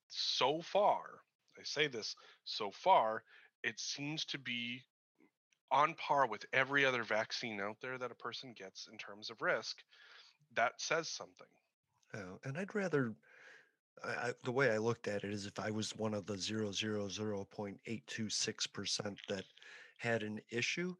[0.09, 1.22] so far
[1.59, 2.14] I say this
[2.45, 3.22] so far,
[3.62, 4.82] it seems to be
[5.70, 9.43] on par with every other vaccine out there that a person gets in terms of
[9.43, 9.82] risk.
[10.55, 11.47] That says something.
[12.14, 13.14] Oh, and I'd rather
[14.05, 16.70] I, the way I looked at it is if I was one of the zero
[16.70, 19.45] zero zero point eight two six percent that
[19.97, 20.95] had an issue,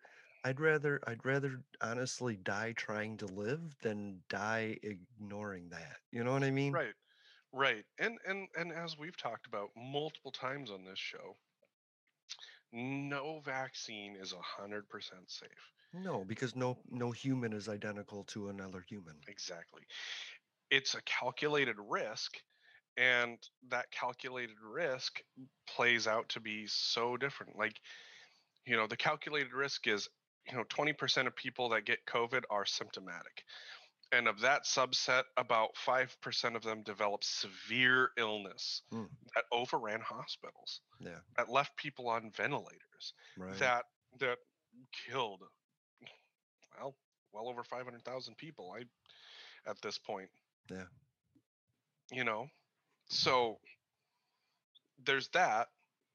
[0.47, 5.99] I'd rather I'd rather honestly die trying to live than die ignoring that.
[6.13, 6.79] You know what I mean?
[6.79, 6.95] Right.
[7.53, 7.87] Right.
[7.99, 11.39] And and and as we've talked about multiple times on this show,
[12.71, 15.73] no vaccine is 100% safe.
[15.93, 19.27] No, because no no human is identical to another human.
[19.29, 19.83] Exactly.
[20.71, 22.43] It's a calculated risk
[22.97, 23.39] and
[23.69, 25.23] that calculated risk
[25.67, 27.57] plays out to be so different.
[27.57, 27.81] Like
[28.67, 30.09] you know, the calculated risk is
[30.49, 33.45] you know 20% of people that get covid are symptomatic
[34.13, 39.09] and of that subset about 5% of them develop severe illness Mm.
[39.35, 41.21] that overran hospitals Yeah.
[41.37, 43.59] that left people on ventilators Right.
[43.59, 43.85] that
[44.21, 44.39] that
[44.93, 45.43] killed
[46.79, 46.95] well
[47.33, 48.85] well over 500,000 people I
[49.69, 50.31] at this point
[50.71, 50.87] Yeah.
[52.11, 52.49] you know
[53.09, 53.61] so
[55.05, 55.69] there's that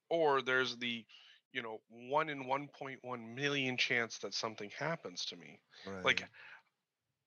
[0.10, 1.06] or there's the
[1.54, 6.06] you know 1 in 1.1 million chance that something happens to me Right.
[6.06, 6.30] like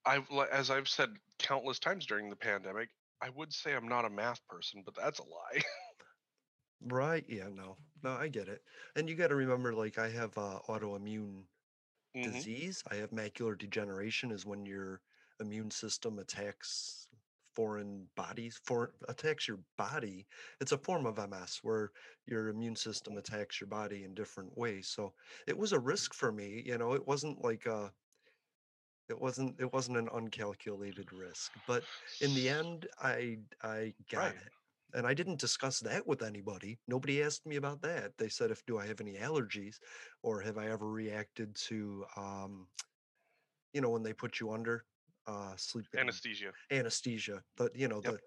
[0.05, 4.11] i've as i've said countless times during the pandemic i would say i'm not a
[4.11, 5.61] math person but that's a lie
[6.81, 7.25] Right.
[7.29, 7.49] Yeah.
[7.49, 7.79] No.
[8.03, 8.12] No.
[8.12, 8.62] I get it.
[8.95, 11.47] And you got to remember, like, I have uh, autoimmune
[12.14, 12.45] Mhm.
[12.45, 12.83] disease.
[12.91, 14.31] I have macular degeneration.
[14.33, 15.03] Is when your
[15.41, 17.09] immune system attacks
[17.55, 20.26] foreign bodies, for attacks your body.
[20.61, 21.92] It's a form of MS where
[22.26, 24.88] your immune system attacks your body in different ways.
[24.88, 25.14] So
[25.46, 26.62] it was a risk for me.
[26.64, 27.94] You know, it wasn't like a.
[29.09, 29.61] It wasn't.
[29.61, 31.55] It wasn't an uncalculated risk.
[31.66, 31.86] But
[32.20, 34.36] in the end, I I got Right.
[34.36, 34.52] it.
[34.94, 36.78] And I didn't discuss that with anybody.
[36.86, 38.16] Nobody asked me about that.
[38.18, 39.80] They said, if do I have any allergies
[40.22, 42.68] or have I ever reacted to, um,
[43.72, 44.86] you know, when they put you under
[45.27, 48.14] uh, sleep anesthesia anesthesia, but you know, Yep.
[48.14, 48.20] the,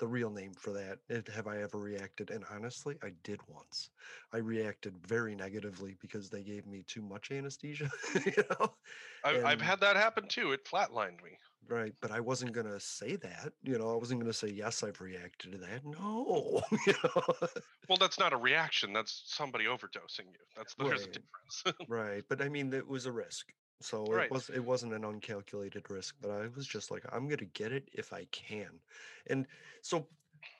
[0.00, 0.98] the real name for that.
[1.08, 2.30] It, have I ever reacted?
[2.30, 3.90] And honestly, I did once.
[4.32, 7.90] I reacted very negatively because they gave me too much anesthesia.
[8.26, 8.76] you know?
[9.24, 13.16] I, i've had that happen too it flatlined me Right, but I wasn't gonna say
[13.16, 13.54] that.
[13.62, 14.82] You know, I wasn't gonna say yes.
[14.82, 15.82] I've reacted to that.
[15.82, 17.48] No, you know?
[17.88, 22.22] well that's not a reaction that's somebody overdosing you that's there's a difference right.
[22.28, 23.46] But I mean, it was a risk,
[23.84, 24.26] so Right.
[24.26, 24.50] it was.
[24.50, 26.16] It wasn't an uncalculated risk.
[26.20, 28.80] But I was just like, I'm gonna get it if I can,
[29.26, 29.46] and
[29.82, 30.08] so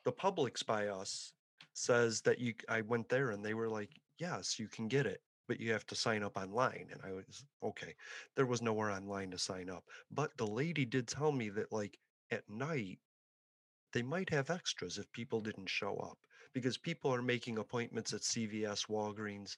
[0.05, 1.33] the Publix by us
[1.73, 2.55] says that you.
[2.69, 5.87] I went there and they were like, yes, you can get it, but you have
[5.87, 6.89] to sign up online.
[6.93, 7.95] And I was okay.
[8.37, 11.99] There was nowhere online to sign up, but the lady did tell me that like
[12.31, 12.99] at night
[13.93, 16.19] they might have extras if people didn't show up
[16.53, 19.57] because people are making appointments at CVS, Walgreens,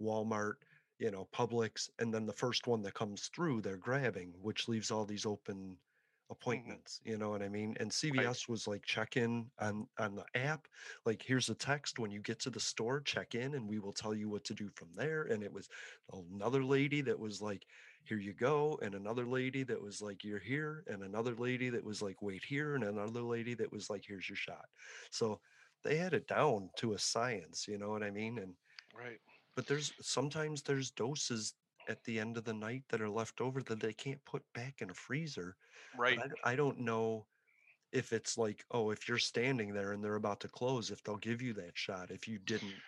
[0.00, 0.54] Walmart,
[0.98, 4.90] you know, Publix, and then the first one that comes through, they're grabbing, which leaves
[4.90, 6.32] all these open mm-hmm.
[6.32, 7.00] appointments.
[7.04, 7.76] You know what I mean?
[7.80, 10.66] And CVS was like, check in on on the app.
[11.04, 13.92] Like, here's a text when you get to the store, check in, and we will
[13.92, 15.24] tell you what to do from there.
[15.24, 15.68] And it was
[16.12, 17.66] another lady that was like,
[18.04, 21.82] here you go, and another lady that was like, you're here, and another lady that
[21.82, 24.66] was like, wait here, and another lady that was like, here's your shot.
[25.10, 25.40] So
[25.82, 27.66] they had it down to a science.
[27.66, 28.38] You know what I mean?
[28.38, 28.52] And
[28.94, 29.18] right
[29.54, 31.54] but there's sometimes there's doses
[31.88, 34.80] at the end of the night that are left over that they can't put back
[34.82, 35.56] in a freezer.
[35.94, 37.28] Right I, don't know
[37.92, 41.18] if it's like, oh, if you're standing there and they're about to close, if they'll
[41.18, 42.84] give you that shot if you didn't.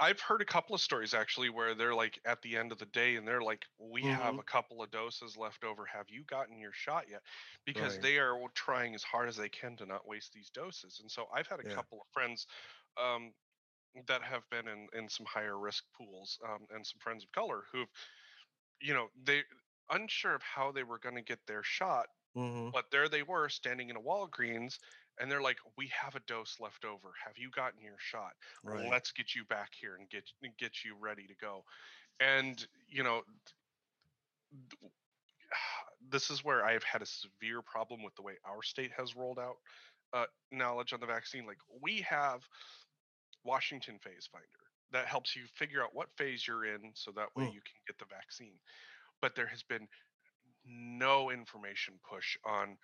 [0.00, 2.86] I've heard a couple of stories actually where they're like at the end of the
[2.86, 4.38] day and they're like, "We have Mhm.
[4.38, 5.86] a couple of doses left over.
[5.86, 7.22] Have you gotten your shot yet?"
[7.64, 7.98] Because Right.
[7.98, 11.00] they are trying as hard as they can to not waste these doses.
[11.00, 11.74] And so I've had a Yeah.
[11.74, 12.46] couple of friends
[12.96, 13.34] um,
[14.06, 17.64] that have been in in some higher risk pools um, and some friends of color
[17.72, 17.88] who've,
[18.80, 19.44] you know, they
[19.90, 22.72] unsure of how they were going to get their shot, Mhm.
[22.72, 24.78] but there they were standing in a Walgreens.
[25.20, 27.12] And they're like, "We have a dose left over.
[27.24, 28.36] Have you gotten your shot?
[28.62, 28.88] Right.
[28.90, 31.64] let's get you back here and get get you ready to go
[32.20, 33.24] and you know
[34.50, 34.92] th-
[36.00, 39.38] this is where i've had a severe problem with the way our state has rolled
[39.38, 39.56] out
[40.12, 42.48] uh, knowledge on the vaccine like we have
[43.48, 44.46] washington phase finder
[44.92, 47.98] that helps you figure out what phase you're in so that way you can get
[47.98, 48.58] the vaccine
[49.22, 49.88] but there has been
[50.66, 52.76] no information push on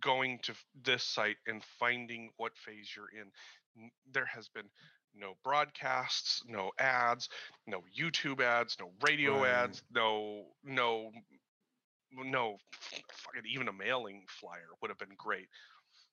[0.00, 0.54] going to
[0.84, 3.30] this site and finding what phase you're in.
[4.12, 4.70] There has been
[5.14, 7.28] no broadcasts, no ads,
[7.66, 9.54] no YouTube ads, no radio Right.
[9.64, 11.12] ads, no no
[12.12, 12.58] no
[13.24, 15.48] fucking even a mailing flyer would have been great.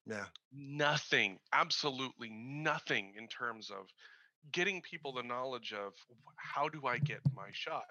[0.08, 0.28] Yeah.
[0.52, 3.90] Nothing, absolutely nothing in terms of
[4.52, 5.96] getting people the knowledge of
[6.38, 7.88] how do I get my shot.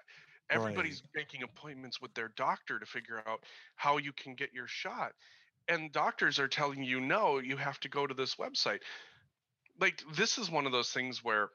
[0.49, 3.45] Everybody's making appointments with their doctor to figure out
[3.75, 5.13] how you can get your shot.
[5.67, 8.81] And doctors are telling you, no, you have to go to this website.
[9.79, 11.51] Like, this is one of those things where,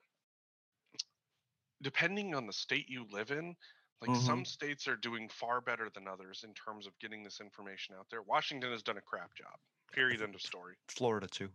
[1.83, 3.55] depending on the state you live in,
[4.01, 4.17] like Mhm.
[4.17, 8.09] some states are doing far better than others in terms of getting this information out
[8.11, 8.23] there.
[8.23, 9.61] Washington has done a crap job.
[9.93, 10.23] Period.
[10.23, 10.75] End of story.
[10.89, 11.49] Florida too,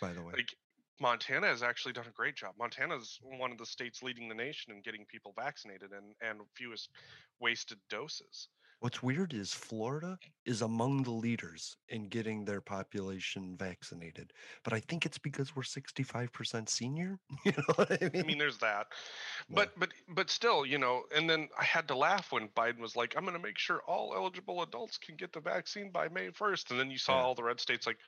[0.00, 0.32] by the way.
[0.36, 0.54] Like
[1.00, 2.54] Montana has actually done a great job.
[2.58, 6.90] Montana's one of the states leading the nation in getting people vaccinated and and fewest
[7.40, 8.48] wasted doses.
[8.80, 14.32] What's weird is Florida is among the leaders in getting their population vaccinated.
[14.64, 17.18] But I think it's because we're 65% senior.
[17.44, 18.26] You know what I I mean?
[18.26, 18.88] mean, there's that,
[19.50, 21.04] but but but still, you know.
[21.14, 23.82] And then I had to laugh when Biden was like, "I'm going to make sure
[23.84, 27.26] all eligible adults can get the vaccine by May 1st." And then you saw Yeah.
[27.26, 27.98] all the red states like,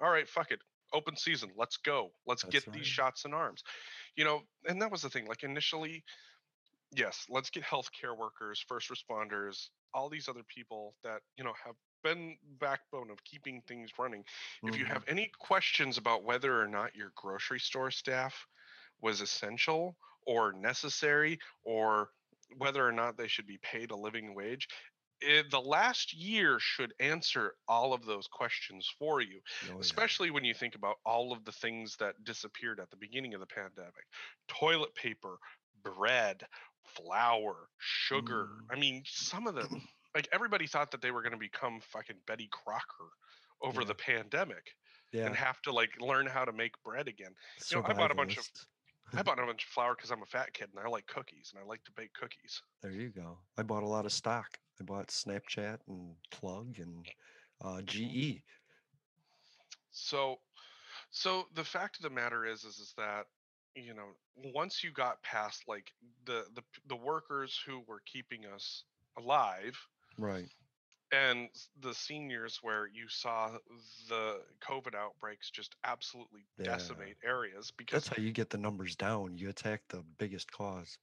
[0.00, 0.60] "All right, fuck it,
[0.92, 2.72] open season, let's go, let's That's get right.
[2.72, 3.62] these shots in arms,"
[4.16, 4.42] you know.
[4.68, 5.26] And that was the thing.
[5.26, 6.04] Like initially,
[6.94, 11.76] yes, let's get healthcare workers, first responders, all these other people that you know have
[12.02, 14.24] been backbone of keeping things running.
[14.66, 14.86] If you Mhm.
[14.86, 18.46] have any questions about whether or not your grocery store staff
[19.00, 22.10] was essential or necessary or
[22.56, 24.68] whether or not they should be paid a living wage
[25.20, 30.02] it, the last year should answer all of those questions for you Oh, yeah.
[30.02, 33.40] especially when you think about all of the things that disappeared at the beginning of
[33.40, 34.04] the pandemic
[34.48, 35.38] toilet paper
[35.82, 36.44] bread
[36.84, 38.76] flour sugar Mm.
[38.76, 39.82] i mean some of them
[40.14, 43.10] like everybody thought that they were going to become fucking betty crocker
[43.62, 43.88] over Yeah.
[43.88, 44.66] the pandemic
[45.12, 45.26] Yeah.
[45.26, 47.34] and have to like learn how to make bread again
[47.70, 48.48] you know, I bought a bunch of.
[49.14, 51.52] I bought a bunch of flour because I'm a fat kid and I like cookies
[51.52, 52.62] and I like to bake cookies.
[52.82, 53.36] There you go.
[53.58, 54.46] I bought a lot of stock.
[54.80, 57.06] I bought Snapchat and Plug and
[57.62, 58.38] uh, E.
[58.38, 58.42] GE.
[59.90, 60.38] So,
[61.10, 63.26] so the fact of the matter is, is, is that
[63.74, 65.92] you know once you got past like
[66.24, 68.84] the the the workers who were keeping us
[69.16, 69.76] alive
[70.16, 70.52] Right.
[71.12, 73.58] and the seniors where you saw
[74.08, 77.02] the COVID outbreaks just absolutely Yeah.
[77.04, 79.38] decimate areas because That's how you get the numbers down.
[79.38, 80.98] You attack the biggest cause.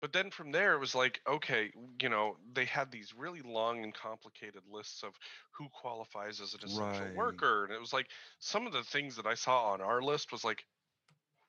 [0.00, 3.82] but then from there it was like okay you know they had these really long
[3.84, 5.16] and complicated lists of
[5.52, 7.12] who qualifies as an essential Right.
[7.12, 10.32] worker and it was like some of the things that i saw on our list
[10.32, 10.64] was like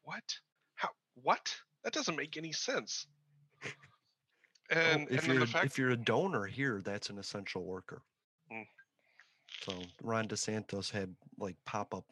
[0.03, 0.39] what
[1.15, 3.07] what that doesn't make any sense
[4.73, 7.63] Oh, and, if and you're the fact if you're a donor here, that's an essential
[7.63, 8.01] worker.
[8.51, 8.65] Mm.
[9.63, 12.05] So Ron DeSantis had like pop up.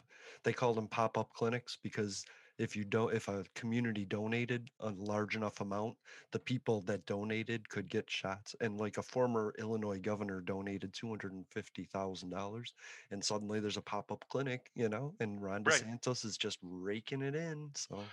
[0.43, 2.26] They called them pop up clinics because
[2.58, 5.95] if you don't, if a community donated a large enough amount,
[6.34, 8.54] the people that donated could get shots.
[8.60, 12.74] And like a former Illinois governor donated two hundred and fifty thousand dollars,
[13.12, 15.82] and suddenly there's a pop up clinic, you know, and Ron Right.
[15.82, 17.70] DeSantis is just raking it in.
[17.74, 18.04] So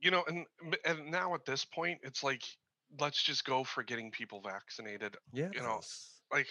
[0.00, 0.46] you know and
[0.84, 2.42] and now at this point it's like
[3.00, 5.80] let's just go for getting people vaccinated yeah, you know
[6.32, 6.48] like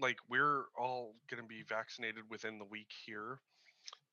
[0.00, 3.40] like we're all going to be vaccinated within the week here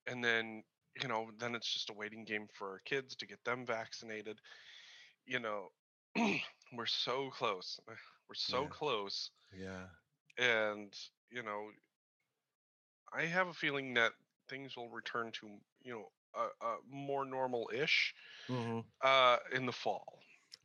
[0.07, 0.63] and then
[1.01, 4.39] you know then it's just a waiting game for our kids to get them vaccinated
[5.25, 5.67] you know
[6.73, 8.69] we're so close we're so Yeah.
[8.69, 9.87] close yeah,
[10.37, 10.93] and
[11.31, 11.69] you know
[13.13, 14.13] i have a feeling that
[14.49, 18.13] things will return to you know a, a more normal-ish
[18.49, 20.19] hmm uh in the fall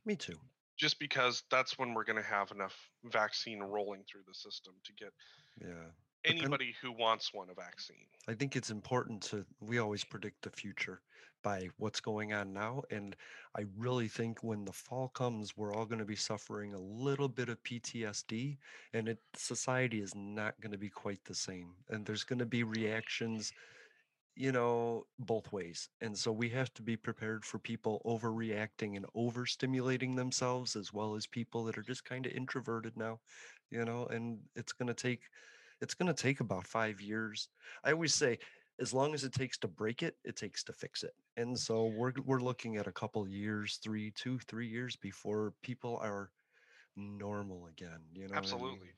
[0.05, 0.39] me too.
[0.77, 4.93] just because that's when we're going to have enough vaccine rolling through the system to
[4.93, 5.13] get
[5.61, 5.91] Yeah.
[6.27, 8.07] then- anybody who wants one a vaccine.
[8.27, 11.01] I think it's important to we always predict the future
[11.41, 13.17] by what's going on now and
[13.55, 17.27] I really think when the fall comes we're all going to be suffering a little
[17.27, 18.59] bit of PTSD
[18.93, 22.45] and it society is not going to be quite the same and there's going to
[22.45, 23.51] be reactions
[24.35, 29.05] you know both ways and so we have to be prepared for people overreacting and
[29.15, 33.19] overstimulating themselves as well as people that are just kind of introverted now
[33.69, 35.21] you know and it's going to take
[35.81, 37.49] it's going to take about 5 years.
[37.83, 38.39] I always say
[38.79, 41.85] as long as it takes to break it it takes to fix it and so
[41.85, 46.31] we're we're looking at a couple years three two three years before people are
[46.95, 48.79] normal again you know what I mean?
[48.79, 48.95] Absolutely.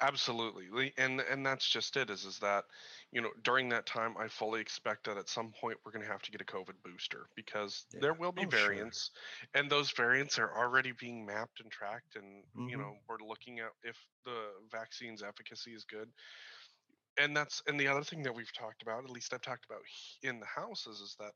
[0.00, 0.92] Absolutely.
[0.98, 2.66] And and that's just it is is that,
[3.12, 6.10] you know, during that time I fully expect that at some point we're going to
[6.12, 8.00] have to get a COVID booster because Yeah.
[8.00, 8.94] there will be Oh, sure.
[8.96, 9.10] variants
[9.54, 12.78] and those variants are already being mapped and tracked and you Mhm.
[12.78, 16.12] know, we're looking at if the vaccine's efficacy is good.
[17.16, 19.82] And that's and the other thing that we've talked about, at least I've talked about
[20.22, 21.34] in the house is is that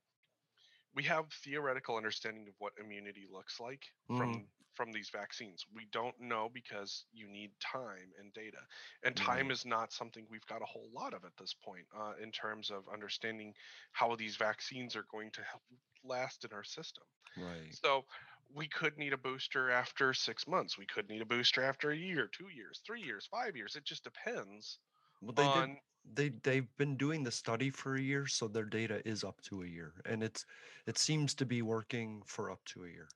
[0.94, 4.48] we have theoretical understanding of what immunity looks like from
[4.78, 5.66] from these vaccines.
[5.74, 8.60] We don't know because you need time and data.
[9.04, 9.52] And time Right.
[9.52, 12.70] is not something we've got a whole lot of at this point uh, in terms
[12.70, 13.54] of understanding
[13.92, 15.64] how these vaccines are going to help
[16.04, 17.04] last in our system.
[17.36, 17.78] Right.
[17.82, 18.06] So
[18.50, 20.78] we could need a booster after six months.
[20.78, 23.76] We could need a booster after a year, two years, three years, five years.
[23.76, 24.80] It just depends
[25.20, 25.78] Well, they on did.
[26.04, 29.62] They they've been doing the study for a year, so their data is up to
[29.62, 30.44] a year, and it's
[30.86, 33.08] it seems to be working for up to a year.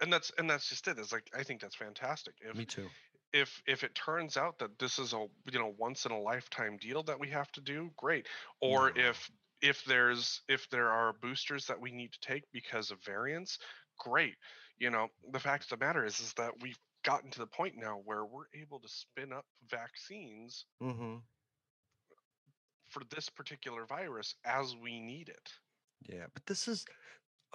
[0.00, 0.98] And that's and that's just it.
[0.98, 2.34] It's like I think that's fantastic.
[2.40, 2.90] If Me too.
[3.32, 6.76] if if it turns out that this is a you know once in a lifetime
[6.78, 8.28] deal that we have to do, great.
[8.60, 8.94] Or No.
[8.96, 9.30] if
[9.62, 13.58] if there's if there are boosters that we need to take because of variants,
[13.98, 14.36] great.
[14.78, 17.76] You know, the fact of the matter is is that we've gotten to the point
[17.76, 21.18] now where we're able to spin up vaccines Mm-hmm.
[22.90, 25.60] for this particular virus as we need it.
[26.08, 26.84] Yeah, but this is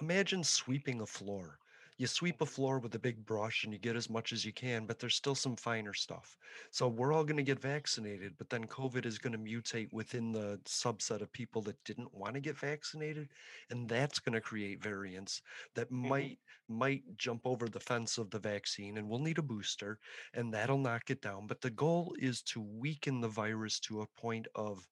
[0.00, 1.60] imagine sweeping a floor.
[1.96, 4.52] You sweep a floor with a big brush and you get as much as you
[4.52, 6.36] can, but there's still some finer stuff.
[6.70, 10.32] So we're all going to get vaccinated, but then COVID is going to mutate within
[10.32, 13.28] the subset of people that didn't want to get vaccinated,
[13.70, 15.42] and that's going to create variants
[15.74, 16.08] that mm-hmm.
[16.08, 16.38] might
[16.68, 19.98] might jump over the fence of the vaccine and we'll need a booster
[20.32, 21.46] and that'll knock it down.
[21.46, 24.88] But the goal is to weaken the virus to a point of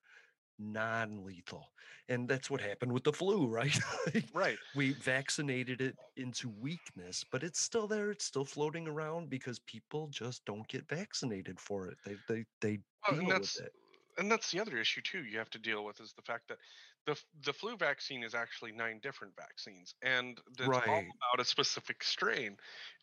[0.63, 1.73] non-lethal
[2.09, 3.79] and that's what happened with the flu right?
[4.33, 4.61] Right.
[4.75, 10.09] we vaccinated it into weakness but it's still there it's still floating around because people
[10.09, 11.99] just don't get vaccinated for it.
[12.05, 13.73] They they they Well, deal and with it.
[14.19, 16.59] and that's the other issue too you have to deal with is the fact that
[17.07, 21.15] the the flu vaccine is actually nine different vaccines and it's all Right.
[21.33, 22.57] about a specific strain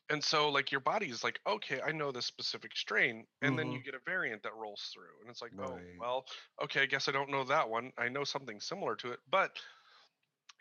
[0.09, 3.71] and so like your body is like okay i know this specific strain and then
[3.71, 3.83] you Mhm.
[3.83, 6.25] get a variant that rolls through and it's like oh well
[6.61, 7.91] okay i guess i don't know that one.
[7.97, 9.59] I know something similar to it but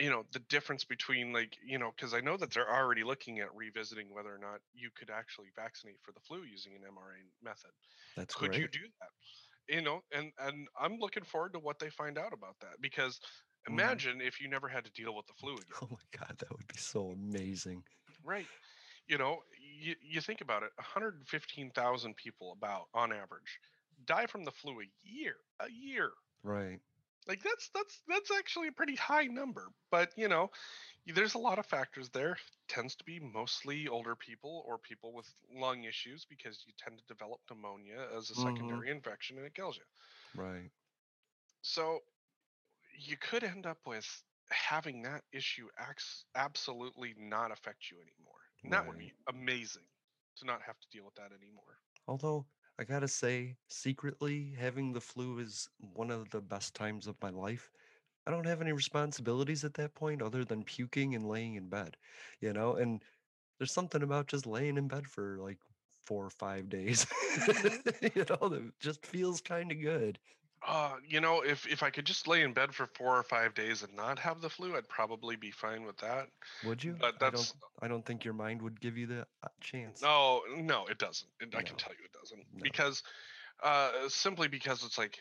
[0.00, 3.40] you know the difference between like you know because i know that they're already looking
[3.40, 7.30] at revisiting whether or not you could actually vaccinate for the flu using an mRNA
[7.42, 7.72] method.
[8.16, 9.10] That's could you do that
[9.68, 13.20] you know and and i'm looking forward to what they find out about that because
[13.68, 14.00] Mhm.
[14.00, 15.76] imagine if you never had to deal with the flu again.
[15.80, 17.84] Oh my god that would be so amazing.
[18.22, 18.50] Right.
[19.06, 23.60] You know you, you think about it 115000 people about on average
[24.04, 26.12] die from the flu a year a year.
[26.42, 26.80] Right
[27.28, 30.50] like that's that's that's actually a pretty high number but you know
[31.06, 32.36] there's a lot of factors there
[32.68, 37.04] tends to be mostly older people or people with lung issues because you tend to
[37.06, 38.34] develop pneumonia as a Mhm.
[38.36, 39.84] secondary infection and it kills you
[40.34, 40.70] right
[41.62, 42.00] so
[42.98, 48.40] you could end up with having that issue ax- absolutely not affect you anymore.
[48.64, 49.88] And that would be amazing
[50.36, 51.80] to not have to deal with that anymore.
[52.08, 52.48] Although
[52.78, 57.30] I gotta say, secretly having the flu is one of the best times of my
[57.30, 57.70] life.
[58.26, 61.96] I don't have any responsibilities at that point other than puking and laying in bed,
[62.40, 62.76] you know?
[62.76, 63.02] And
[63.58, 65.58] there's something about just laying in bed for like
[66.04, 67.06] four or five days,
[67.38, 68.06] mm-hmm.
[68.14, 70.18] you know, that just feels kind of good.
[70.66, 73.54] Uh, you know, if if I could just lay in bed for four or five
[73.54, 76.28] days and not have the flu, I'd probably be fine with that.
[76.64, 76.96] Would you?
[76.98, 77.62] But I that's don't.
[77.82, 80.02] I don't think your mind would give you the uh, chance.
[80.02, 81.30] no, no, it doesn't.
[81.40, 82.60] It, I can tell you it doesn't No.
[82.62, 83.02] because,
[83.62, 85.18] uh, simply because it's like,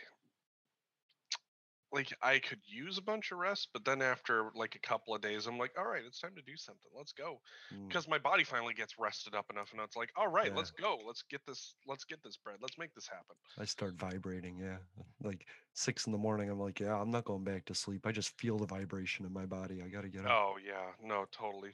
[1.92, 5.22] like I could use a bunch of rest, but then after like a couple of
[5.22, 6.92] days, I'm like, all right, it's time to do something.
[6.96, 7.40] Let's go.
[7.74, 10.58] Mm, because my body finally gets rested up enough and it's like all right Yeah.
[10.58, 13.96] let's go let's get this let's get this bread let's make this happen I start
[13.96, 14.58] vibrating.
[14.60, 14.78] Yeah,
[15.24, 16.50] like six in the morning.
[16.50, 18.06] I'm like, yeah, I'm not going back to sleep.
[18.06, 19.82] I just feel the vibration in my body.
[19.84, 20.32] I gotta get up.
[20.32, 21.72] oh yeah no totally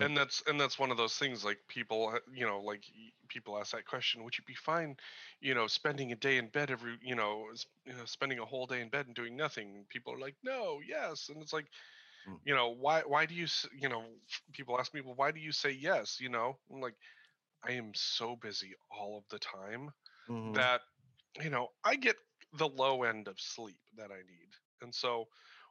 [0.00, 2.84] and that's and that's one of those things like people uh, you know like
[3.28, 4.96] people ask that question would you be fine
[5.40, 7.46] you know spending a day in bed every you know,
[7.86, 9.76] you know spending a whole day in bed and doing nothing?
[9.76, 11.28] And people are like no yes.
[11.28, 11.66] And it's like
[12.26, 12.40] Mm.
[12.44, 14.04] you know why why do you you know
[14.52, 16.20] people ask me well why do you say yes?
[16.20, 16.58] You know?
[16.72, 16.96] I'm like
[17.64, 19.90] i am so busy all of the time
[20.28, 20.54] Mhm.
[20.54, 20.80] that
[21.42, 22.16] you know I get
[22.52, 24.50] the low end of sleep that I need,
[24.82, 25.26] and so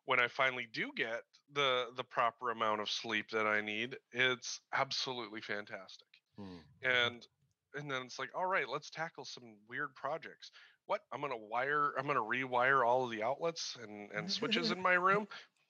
[0.05, 1.21] when I finally do get
[1.53, 6.07] the the proper amount of sleep that I need, it's absolutely fantastic.
[6.39, 6.59] Mm.
[6.83, 7.27] And
[7.75, 10.51] and then it's like, all right, let's tackle some weird projects.
[10.85, 14.81] What I'm gonna wire, I'm gonna rewire all of the outlets and and switches in
[14.81, 15.27] my room.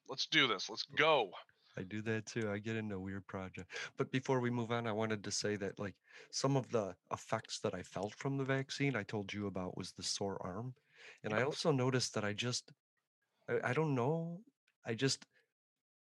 [0.09, 0.69] Let's do this.
[0.69, 1.31] Let's go.
[1.77, 2.51] I do that too.
[2.51, 3.71] I get into weird project.
[3.97, 5.95] But before we move on, I wanted to say that like
[6.31, 9.91] some of the effects that I felt from the vaccine I told you about was
[9.91, 10.75] the sore arm.
[11.23, 12.71] And I also noticed that I just
[13.47, 14.43] I, I don't know.
[14.85, 15.25] I just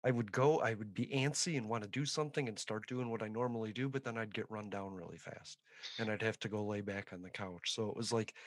[0.04, 3.10] I would go, I would be antsy and want to do something and start doing
[3.10, 5.60] what I normally do, but then I'd get run down really fast
[5.98, 7.74] and I'd have to go lay back on the couch.
[7.74, 8.38] So it was like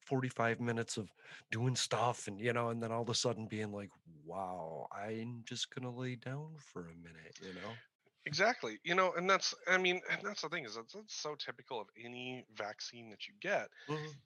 [0.00, 1.14] 45 minutes of
[1.50, 5.44] doing stuff and you know, and then all of a sudden being like, wow, I'm
[5.44, 7.82] just gonna lay down for a minute, you know?
[8.26, 8.78] Exactly.
[8.84, 11.80] You know, and that's I mean, and that's the thing is that's, that's so typical
[11.80, 13.70] of any vaccine that you get.
[13.88, 14.20] Mhm.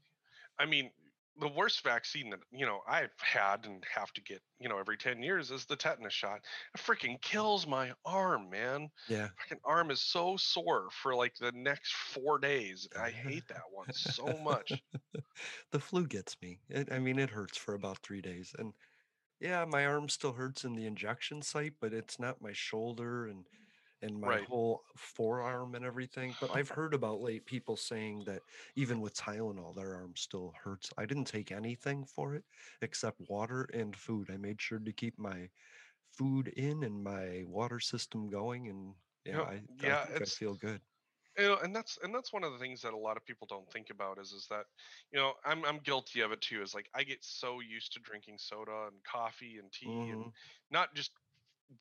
[0.58, 0.92] I mean,
[1.38, 4.96] the worst vaccine that you know I've had and have to get you know every
[4.96, 6.40] ten years is the tetanus shot.
[6.74, 7.22] It freaking mm.
[7.22, 8.90] kills my arm, man.
[9.08, 9.28] Yeah.
[9.42, 12.88] Fucking arm is so sore for like the next four days.
[12.98, 14.72] I hate that one so much.
[15.70, 16.60] the flu gets me.
[16.68, 18.72] It, I mean, it hurts for about three days, and
[19.40, 23.44] yeah, my arm still hurts in the injection site, but it's not my shoulder and
[24.03, 24.48] and my Right.
[24.48, 26.36] whole forearm and everything.
[26.40, 28.42] But I've heard about late people saying that
[28.76, 30.90] even with Tylenol, their arm still hurts.
[30.98, 32.44] I didn't take anything for it
[32.82, 34.30] except water and food.
[34.30, 35.50] I made sure to keep my
[36.12, 40.30] food in and my water system going, and yeah, know, I, I yeah, think I
[40.30, 40.82] feel good.
[41.38, 43.46] you know, and that's and that's one of the things that a lot of people
[43.46, 44.66] don't think about is is that
[45.11, 46.61] you know I'm I'm guilty of it too.
[46.62, 50.32] Is like I get so used to drinking soda and coffee and tea and Mhm.
[50.70, 51.12] not just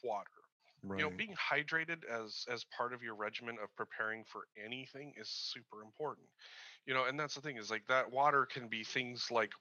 [0.03, 0.40] water.
[0.83, 0.97] Right.
[0.97, 5.29] You know, being hydrated as as part of your regimen of preparing for anything is
[5.29, 6.29] super important.
[6.85, 9.53] You know, and that's the thing is like that water can be things like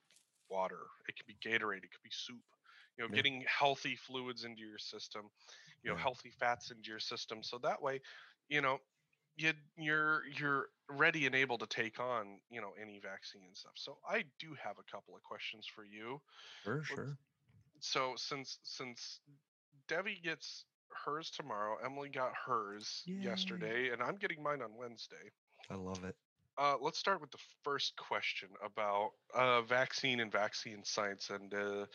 [0.48, 0.86] water.
[1.08, 1.84] It can be Gatorade.
[1.84, 2.44] It could be soup.
[2.98, 3.22] You know, Yeah.
[3.22, 5.30] getting healthy fluids into your system.
[5.82, 5.96] You know, Yeah.
[5.96, 7.42] healthy fats into your system.
[7.42, 8.00] So that way,
[8.48, 8.80] you know,
[9.36, 13.74] you you're you're ready and able to take on you know any vaccine and stuff.
[13.76, 16.20] So I do have a couple of questions for you.
[16.64, 17.18] Sure, sure.
[17.80, 19.20] So since since
[19.88, 20.66] Debbie gets
[21.04, 23.22] hers tomorrow, Emily got hers Yay.
[23.22, 25.16] yesterday, and I'm getting mine on Wednesday.
[25.70, 26.16] I love it.
[26.58, 31.30] Uh, let's start with the first question about uh, vaccine and vaccine science.
[31.30, 31.86] And uh,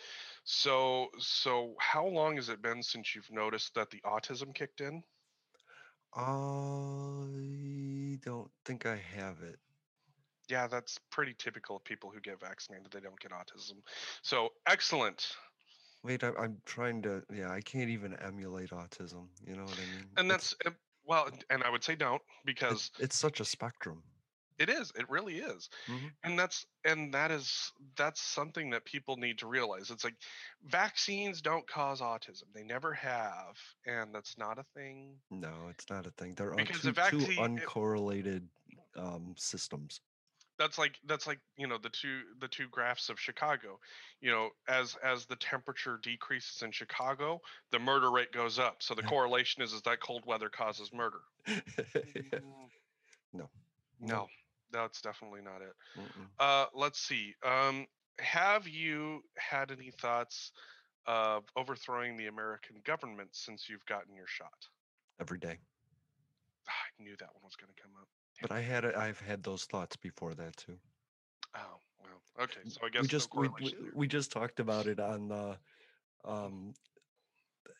[0.43, 5.03] so, so how long has it been since you've noticed that the autism kicked in?
[6.15, 9.59] I don't think I have it.
[10.47, 12.87] Yeah, that's pretty typical of people who get vaccinated.
[12.91, 13.77] They don't get autism.
[14.21, 15.35] So excellent.
[16.05, 17.23] Wait, I, I'm trying to.
[17.33, 19.27] Yeah, I can't even emulate autism.
[19.45, 20.05] You know what I mean?
[20.17, 20.69] And that's uh,
[21.03, 24.03] well, and I would say don't because it's, it's such a spectrum.
[24.59, 24.91] It is.
[24.97, 25.67] It really is.
[25.87, 26.11] Mhm.
[26.23, 29.89] And that's and that is that's something that people need to realize.
[29.89, 30.15] It's like
[30.63, 32.43] vaccines don't cause autism.
[32.53, 35.15] They never have, and that's not a thing.
[35.31, 36.35] No, it's not a thing.
[36.35, 38.43] They're Because two, the two vaccine- it- uncorrelated
[38.95, 39.99] um, systems.
[40.57, 43.79] That's like that's like, you know, the two the two graphs of Chicago.
[44.21, 47.41] You know, as as the temperature decreases in Chicago,
[47.71, 48.77] the murder rate goes up.
[48.81, 51.19] So the correlation is is that cold weather causes murder.
[52.31, 52.39] Yeah.
[53.33, 53.49] No.
[53.99, 54.27] No,
[54.71, 55.73] that's definitely not it.
[55.99, 56.27] Mm-mm.
[56.39, 57.33] Uh, let's see.
[57.45, 57.85] Um,
[58.19, 60.51] have you had any thoughts
[61.05, 64.67] of overthrowing the American government since you've gotten your shot?
[65.19, 65.57] Every day.
[66.67, 68.07] Ah, I knew that one was going to come up.
[68.41, 68.95] But I had it.
[68.95, 70.77] I've had those thoughts before that too.
[71.55, 72.43] Oh, well.
[72.43, 75.27] Okay, so I guess we just no we, we, we just talked about it on
[75.29, 75.57] the
[76.25, 76.73] um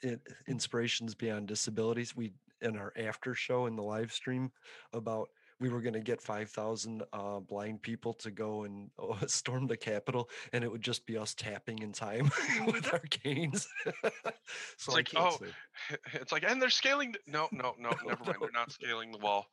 [0.02, 4.52] in, inspirations beyond disabilities we in our after show in the live stream
[4.94, 5.30] about
[5.60, 9.78] we were going to get 5000 uh blind people to go and uh, storm the
[9.78, 12.32] capitol and it would just be us tapping in time
[12.66, 13.68] with our canes
[14.78, 15.98] so like, oh, say.
[16.14, 17.12] It's like, and they're scaling.
[17.12, 18.38] The, no, no, no, never mind.
[18.40, 19.48] They're not scaling the wall.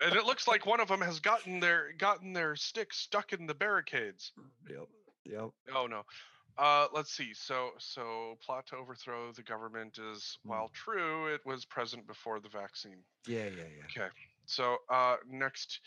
[0.00, 3.46] And it looks like one of them has gotten their gotten their stick stuck in
[3.46, 4.32] the barricades.
[4.68, 4.88] yep
[5.24, 6.02] yep Oh no.
[6.58, 7.32] Uh, let's see.
[7.32, 12.48] So, so plot to overthrow the government is, while true, it was present before the
[12.50, 12.98] vaccine.
[13.26, 14.10] yeah yeah yeah Okay.
[14.46, 15.80] So, uh, next,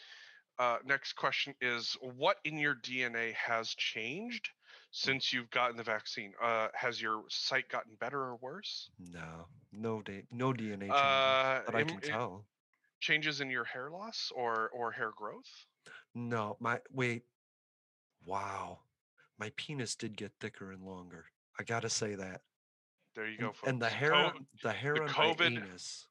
[0.59, 4.49] uh, next question is, what in your DNA has changed
[4.91, 6.33] since you've gotten the vaccine?
[6.41, 8.89] Uh, has your sight gotten better or worse?
[9.11, 12.45] no no da- no dna changes Uh, that i can tell
[13.01, 15.65] changes in your hair loss or or hair growth?
[16.13, 17.23] No, my wait.
[18.25, 18.79] Wow.
[19.37, 21.25] My penis did get thicker and longer.
[21.59, 22.41] I gotta say that.
[23.15, 23.67] There you go, folks.
[23.67, 24.31] and the hair
[24.63, 26.07] the hair the on COVID- my anus.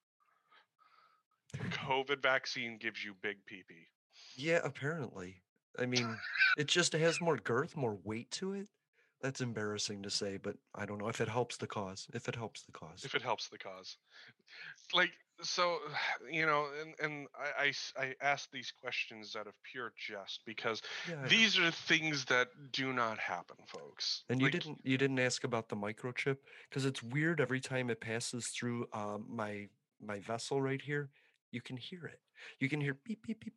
[1.70, 3.88] COVID vaccine gives you big pee pee.
[4.36, 5.42] Yeah, apparently.
[5.78, 6.16] I mean,
[6.58, 8.68] it just has more girth, more weight to it.
[9.20, 12.06] That's embarrassing to say, but I don't know if it helps the cause.
[12.12, 13.04] If it helps the cause.
[13.04, 13.96] if it helps the cause
[14.94, 15.10] like
[15.42, 15.78] so
[16.30, 20.82] you know and and I, I I ask these questions out of pure jest because
[21.08, 21.28] Yeah, know.
[21.28, 25.68] these are things that do not happen folks And you didn't you didn't ask about
[25.68, 26.38] the microchip
[26.68, 29.68] because it's weird every time it passes through um, my
[30.00, 31.10] my vessel right here.
[31.54, 32.18] You can hear it.
[32.58, 33.54] You can hear beep beep beep,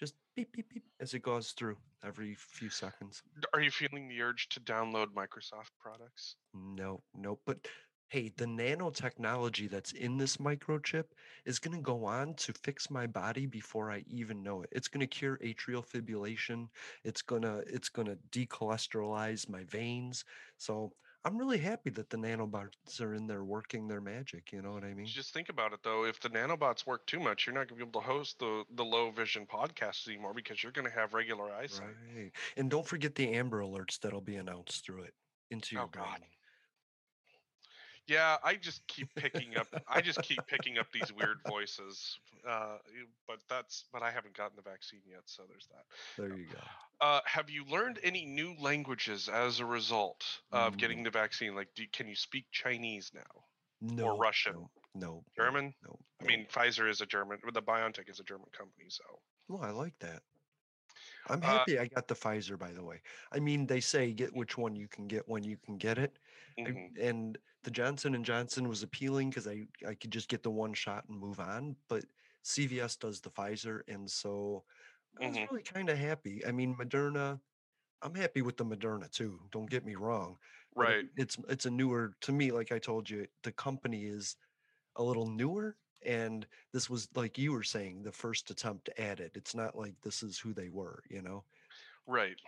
[0.00, 3.22] just beep beep beep as it goes through every few seconds.
[3.52, 7.58] are you feeling the urge to download microsoft products No, no, but
[8.08, 11.04] hey, the nanotechnology that's in this microchip
[11.44, 14.70] is going to go on to fix my body before I even know it.
[14.72, 16.68] It's going to cure atrial fibrillation.
[17.04, 20.24] It's going to it's going to decholesterolize my veins.
[20.56, 20.92] So,
[21.26, 24.52] I'm really happy that the nanobots are in there working their magic.
[24.52, 25.06] You know what I mean?
[25.06, 26.04] Just think about it though.
[26.04, 28.64] If the nanobots work too much, you're not going to be able to host the
[28.76, 31.88] the low vision podcast anymore because you're going to have regular eyesight.
[32.14, 32.30] Right.
[32.56, 35.14] And don't forget the Amber Alerts that'll be announced through it
[35.50, 36.04] into your Oh, brain.
[36.06, 36.20] God.
[38.06, 39.66] Yeah, I just keep picking up.
[39.88, 42.18] I just keep picking up these weird voices.
[42.46, 42.78] Uh,
[43.26, 43.84] but that's.
[43.92, 45.84] But I haven't gotten the vaccine yet, so there's that.
[46.16, 46.60] There you go.
[47.00, 50.78] Uh, have you learned any new languages as a result of Mm.
[50.78, 51.54] getting the vaccine?
[51.54, 53.44] Like, do, can you speak Chinese now
[53.80, 54.04] No.
[54.04, 54.70] or Russian, No.
[54.94, 55.24] No.
[55.36, 55.74] German?
[55.82, 55.98] No.
[56.20, 57.40] I mean, Pfizer is a German.
[57.44, 59.02] With the BioNTech is a German company, so.
[59.48, 60.22] Well, I like that.
[61.28, 63.02] I'm Uh, happy I got the Pfizer, by the way.
[63.32, 66.18] I mean, they say get which one you can get when you can get it,
[66.58, 66.96] mhm.
[66.98, 67.36] and
[67.66, 71.04] the Johnson and Johnson was appealing because I I could just get the one shot
[71.08, 71.76] and move on.
[71.88, 72.04] But
[72.44, 74.64] CVS does the Pfizer, and so
[75.20, 75.50] I was Mhm.
[75.50, 76.46] really kind of happy.
[76.46, 77.40] I mean, Moderna,
[78.02, 79.48] I'm happy with the Moderna too.
[79.50, 80.38] Don't get me wrong.
[80.76, 81.10] but it- Right.
[81.16, 82.52] it's it's a newer to me.
[82.52, 84.36] Like I told you, the company is
[84.96, 89.36] a little newer, and this was like you were saying, the first attempt at it.
[89.36, 91.44] It's not like this is who they were, you know.
[92.06, 92.40] Right.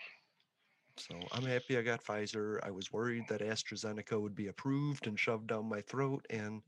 [0.98, 2.58] So I'm happy I got Pfizer.
[2.64, 6.62] I was worried that AstraZeneca would be approved and shoved down my throat, and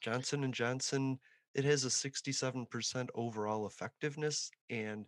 [0.00, 1.18] Johnson and Johnson.
[1.54, 5.06] It has a 67% overall effectiveness, and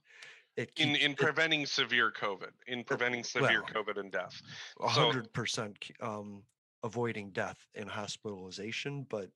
[0.57, 4.41] it In keeps in it- preventing severe COVID, in preventing severe well, COVID and death.
[4.79, 6.45] So- hundred percent k- um
[6.83, 9.31] avoiding death and hospitalization, but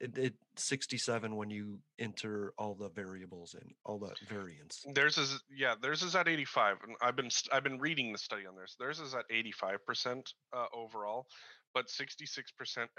[0.00, 4.84] it, it 67 when you enter all the variables and all the variants.
[4.94, 6.78] Theirs is yeah, theirs is at 85.
[6.86, 8.76] And I've been I've been reading the study on theirs.
[8.78, 11.26] Theirs is at 85% uh, overall,
[11.74, 12.18] but 66%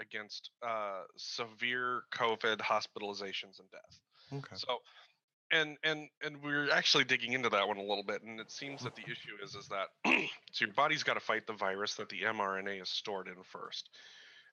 [0.00, 3.98] against uh, severe COVID hospitalizations and death.
[4.32, 4.56] Okay.
[4.56, 4.78] So
[5.50, 8.82] and and and we're actually digging into that one a little bit and it seems
[8.82, 9.88] that the issue is is that
[10.52, 13.90] so your body's got to fight the virus that the mRNA is stored in first.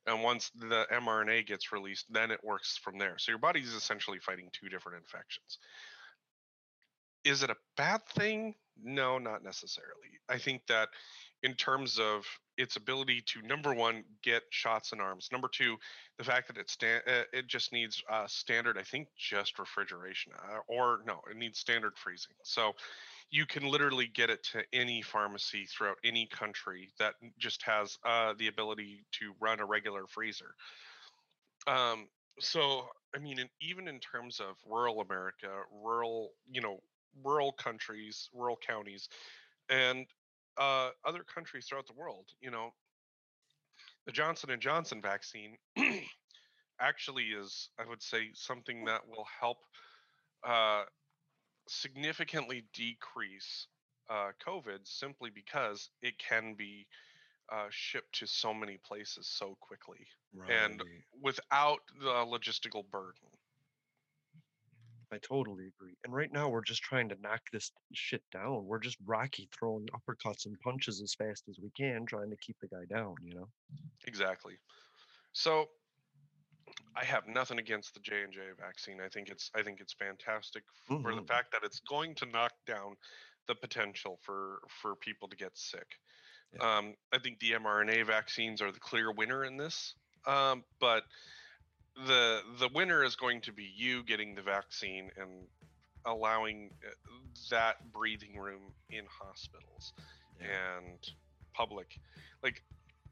[0.08, 3.16] And once the mRNA gets released, then it works from there.
[3.18, 5.60] So your body's essentially fighting two different infections.
[7.26, 8.56] Is it a bad thing?
[8.82, 10.20] No, not necessarily.
[10.30, 10.90] I think that
[11.44, 12.26] in terms of
[12.58, 15.78] its ability to number one get shots in arms, number two,
[16.18, 20.34] the fact that it sta- uh, it just needs uh, standard, I think, just refrigeration,
[20.36, 22.36] uh, or no, it needs standard freezing.
[22.44, 22.74] So
[23.32, 28.34] you can literally get it to any pharmacy throughout any country that just has uh,
[28.38, 30.56] the ability to run a regular freezer.
[31.68, 32.08] Um,
[32.40, 35.50] so I mean, in, even in terms of rural America,
[35.84, 36.80] rural, you know,
[37.24, 39.10] rural countries, rural counties,
[39.70, 40.06] and
[40.58, 42.72] uh, other countries throughout the world, you know,
[44.06, 45.58] the Johnson and Johnson vaccine
[46.82, 49.58] actually is, I would say, something that will help
[50.48, 50.84] uh,
[51.70, 53.68] significantly decrease
[54.10, 56.88] uh, COVID simply because it can be
[57.52, 60.08] uh, shipped to so many places so quickly
[60.50, 60.82] and
[61.22, 63.22] without the logistical burden.
[65.12, 65.96] I totally agree.
[66.04, 68.66] And right now we're just trying to knock this shit down.
[68.66, 72.58] We're just Rocky throwing uppercuts and punches as fast as we can, trying to keep
[72.62, 73.48] the guy down, you know?
[74.06, 74.60] Exactly.
[75.34, 75.70] So
[76.96, 79.00] I have nothing against the J and J vaccine.
[79.02, 81.28] I think it's I think it's fantastic for the Mhm.
[81.28, 82.98] fact that it's going to knock down
[83.48, 86.00] the potential for for people to get sick.
[86.54, 86.78] Yeah.
[86.78, 89.96] Um, I think the mRNA vaccines are the clear winner in this.
[90.26, 91.04] Um, but
[91.96, 95.48] the the winner is going to be you getting the vaccine and
[96.06, 96.90] allowing uh,
[97.50, 99.94] that breathing room in hospitals
[100.40, 100.78] Yeah.
[100.78, 101.14] and
[101.54, 102.00] public
[102.42, 102.64] like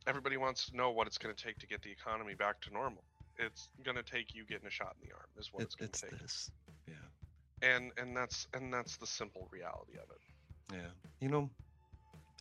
[0.05, 2.71] everybody wants to know what it's going to take to get the economy back to
[2.71, 3.03] normal
[3.37, 5.75] it's going to take you getting a shot in the arm is what It, it's
[5.75, 6.51] going it's to take this.
[6.87, 6.95] Yeah.
[7.61, 10.21] and and that's and that's the simple reality of it
[10.73, 10.91] Yeah.
[11.19, 11.49] You know,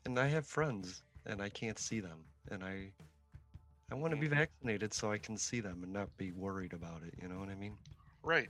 [0.05, 2.25] and I have friends and I can't see them.
[2.51, 2.93] And I
[3.91, 4.37] I want to be mm-hmm.
[4.37, 7.15] vaccinated so I can see them and not be worried about it.
[7.21, 7.79] You know what I mean?
[8.23, 8.49] right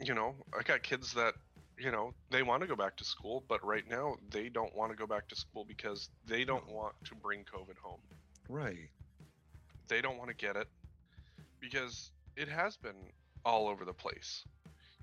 [0.00, 1.34] you know i got kids that
[1.78, 4.90] you know they want to go back to school but right now they don't want
[4.90, 6.74] to go back to school because they don't No.
[6.74, 8.00] want to bring covid home
[8.48, 8.90] Right.
[9.90, 10.68] They don't want to get it
[11.60, 12.96] because it has been
[13.44, 14.44] all over the place.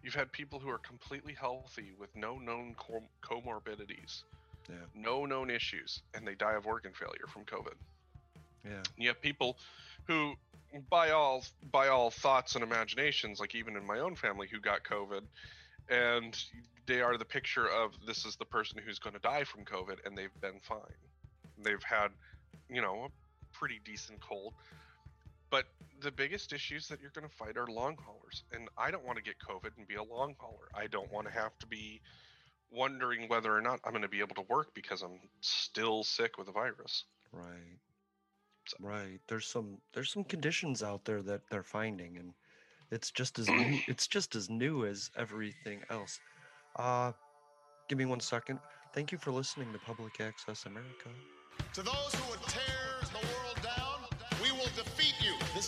[0.02, 4.24] You've had people who are completely healthy with no known com- comorbidities,
[4.70, 4.76] Yeah.
[4.96, 7.76] no known issues, and they die of organ failure from COVID.
[8.64, 8.72] Yeah.
[8.78, 9.58] And you have people
[10.08, 10.36] who,
[10.90, 14.84] by all by all thoughts and imaginations, like even in my own family, who got
[14.84, 15.22] COVID,
[15.90, 16.38] and
[16.86, 20.06] they are the picture of this is the person who's going to die from COVID,
[20.06, 20.80] and they've been fine.
[21.58, 22.10] They've had,
[22.70, 23.10] you know, a
[23.58, 24.54] pretty decent cold.
[25.50, 25.66] But
[26.02, 29.18] the biggest issues that you're going to fight are long haulers, and I don't want
[29.18, 30.68] to get COVID and be a long hauler.
[30.76, 32.02] I don't want to have to be
[32.70, 36.38] wondering whether or not I'm going to be able to work because I'm still sick
[36.38, 37.06] with the virus.
[37.32, 37.80] Right.
[38.68, 38.78] So.
[38.82, 39.20] Right.
[39.30, 42.34] There's some there's some conditions out there that they're finding, and
[42.92, 46.20] it's just as new, it's just as new as everything else.
[46.76, 47.14] Uh,
[47.88, 48.60] give me one second.
[48.94, 51.10] Thank you for listening to Public Access America.
[51.74, 52.64] To those who would tear
[53.12, 53.37] the world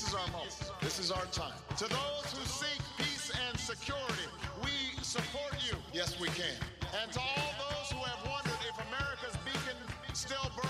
[0.10, 0.72] is our moment.
[0.82, 1.54] This is our time.
[1.78, 4.26] To those who seek peace and security,
[4.64, 4.72] we
[5.04, 5.78] support you.
[5.94, 6.58] Yes, we can.
[7.02, 9.78] And to all those who have wondered if America's beacon
[10.14, 10.69] still burns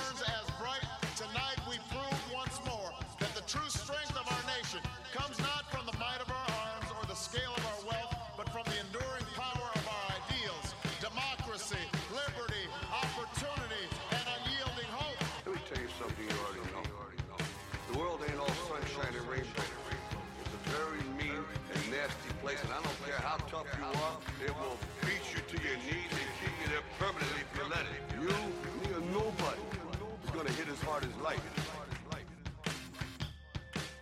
[22.42, 25.78] place, and I don't care how tough you are, it will beat you to your
[25.84, 28.02] knees and keep you there permanently if you let it.
[28.16, 28.32] You,
[28.80, 29.64] me, or nobody
[30.24, 31.42] is gonna hit as hard as life.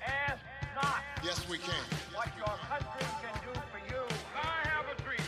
[0.06, 0.42] Ask
[0.76, 1.74] not Yes, we can.
[2.14, 4.02] what your country can do for you.
[4.38, 5.28] I have a dream.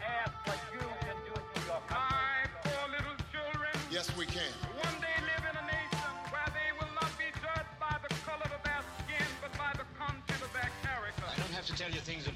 [0.00, 2.00] Ask what you can do for your country.
[2.00, 4.48] I, poor little children, Yes, we can.
[4.80, 8.48] one day live in a nation where they will not be judged by the color
[8.48, 11.24] of their skin, but by the content of their character.
[11.28, 12.35] I don't have to tell you things are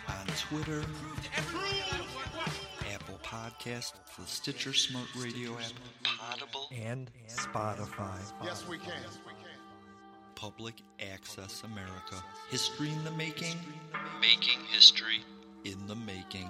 [0.31, 0.81] On Twitter,
[2.93, 5.71] Apple Podcast, the Stitcher Smart Radio app,
[6.03, 8.17] Potable, and Spotify.
[8.43, 8.93] Yes, we can.
[10.35, 10.75] Public
[11.13, 12.23] Access America.
[12.49, 13.57] History in the making.
[14.19, 15.21] Making history
[15.65, 16.49] in the making.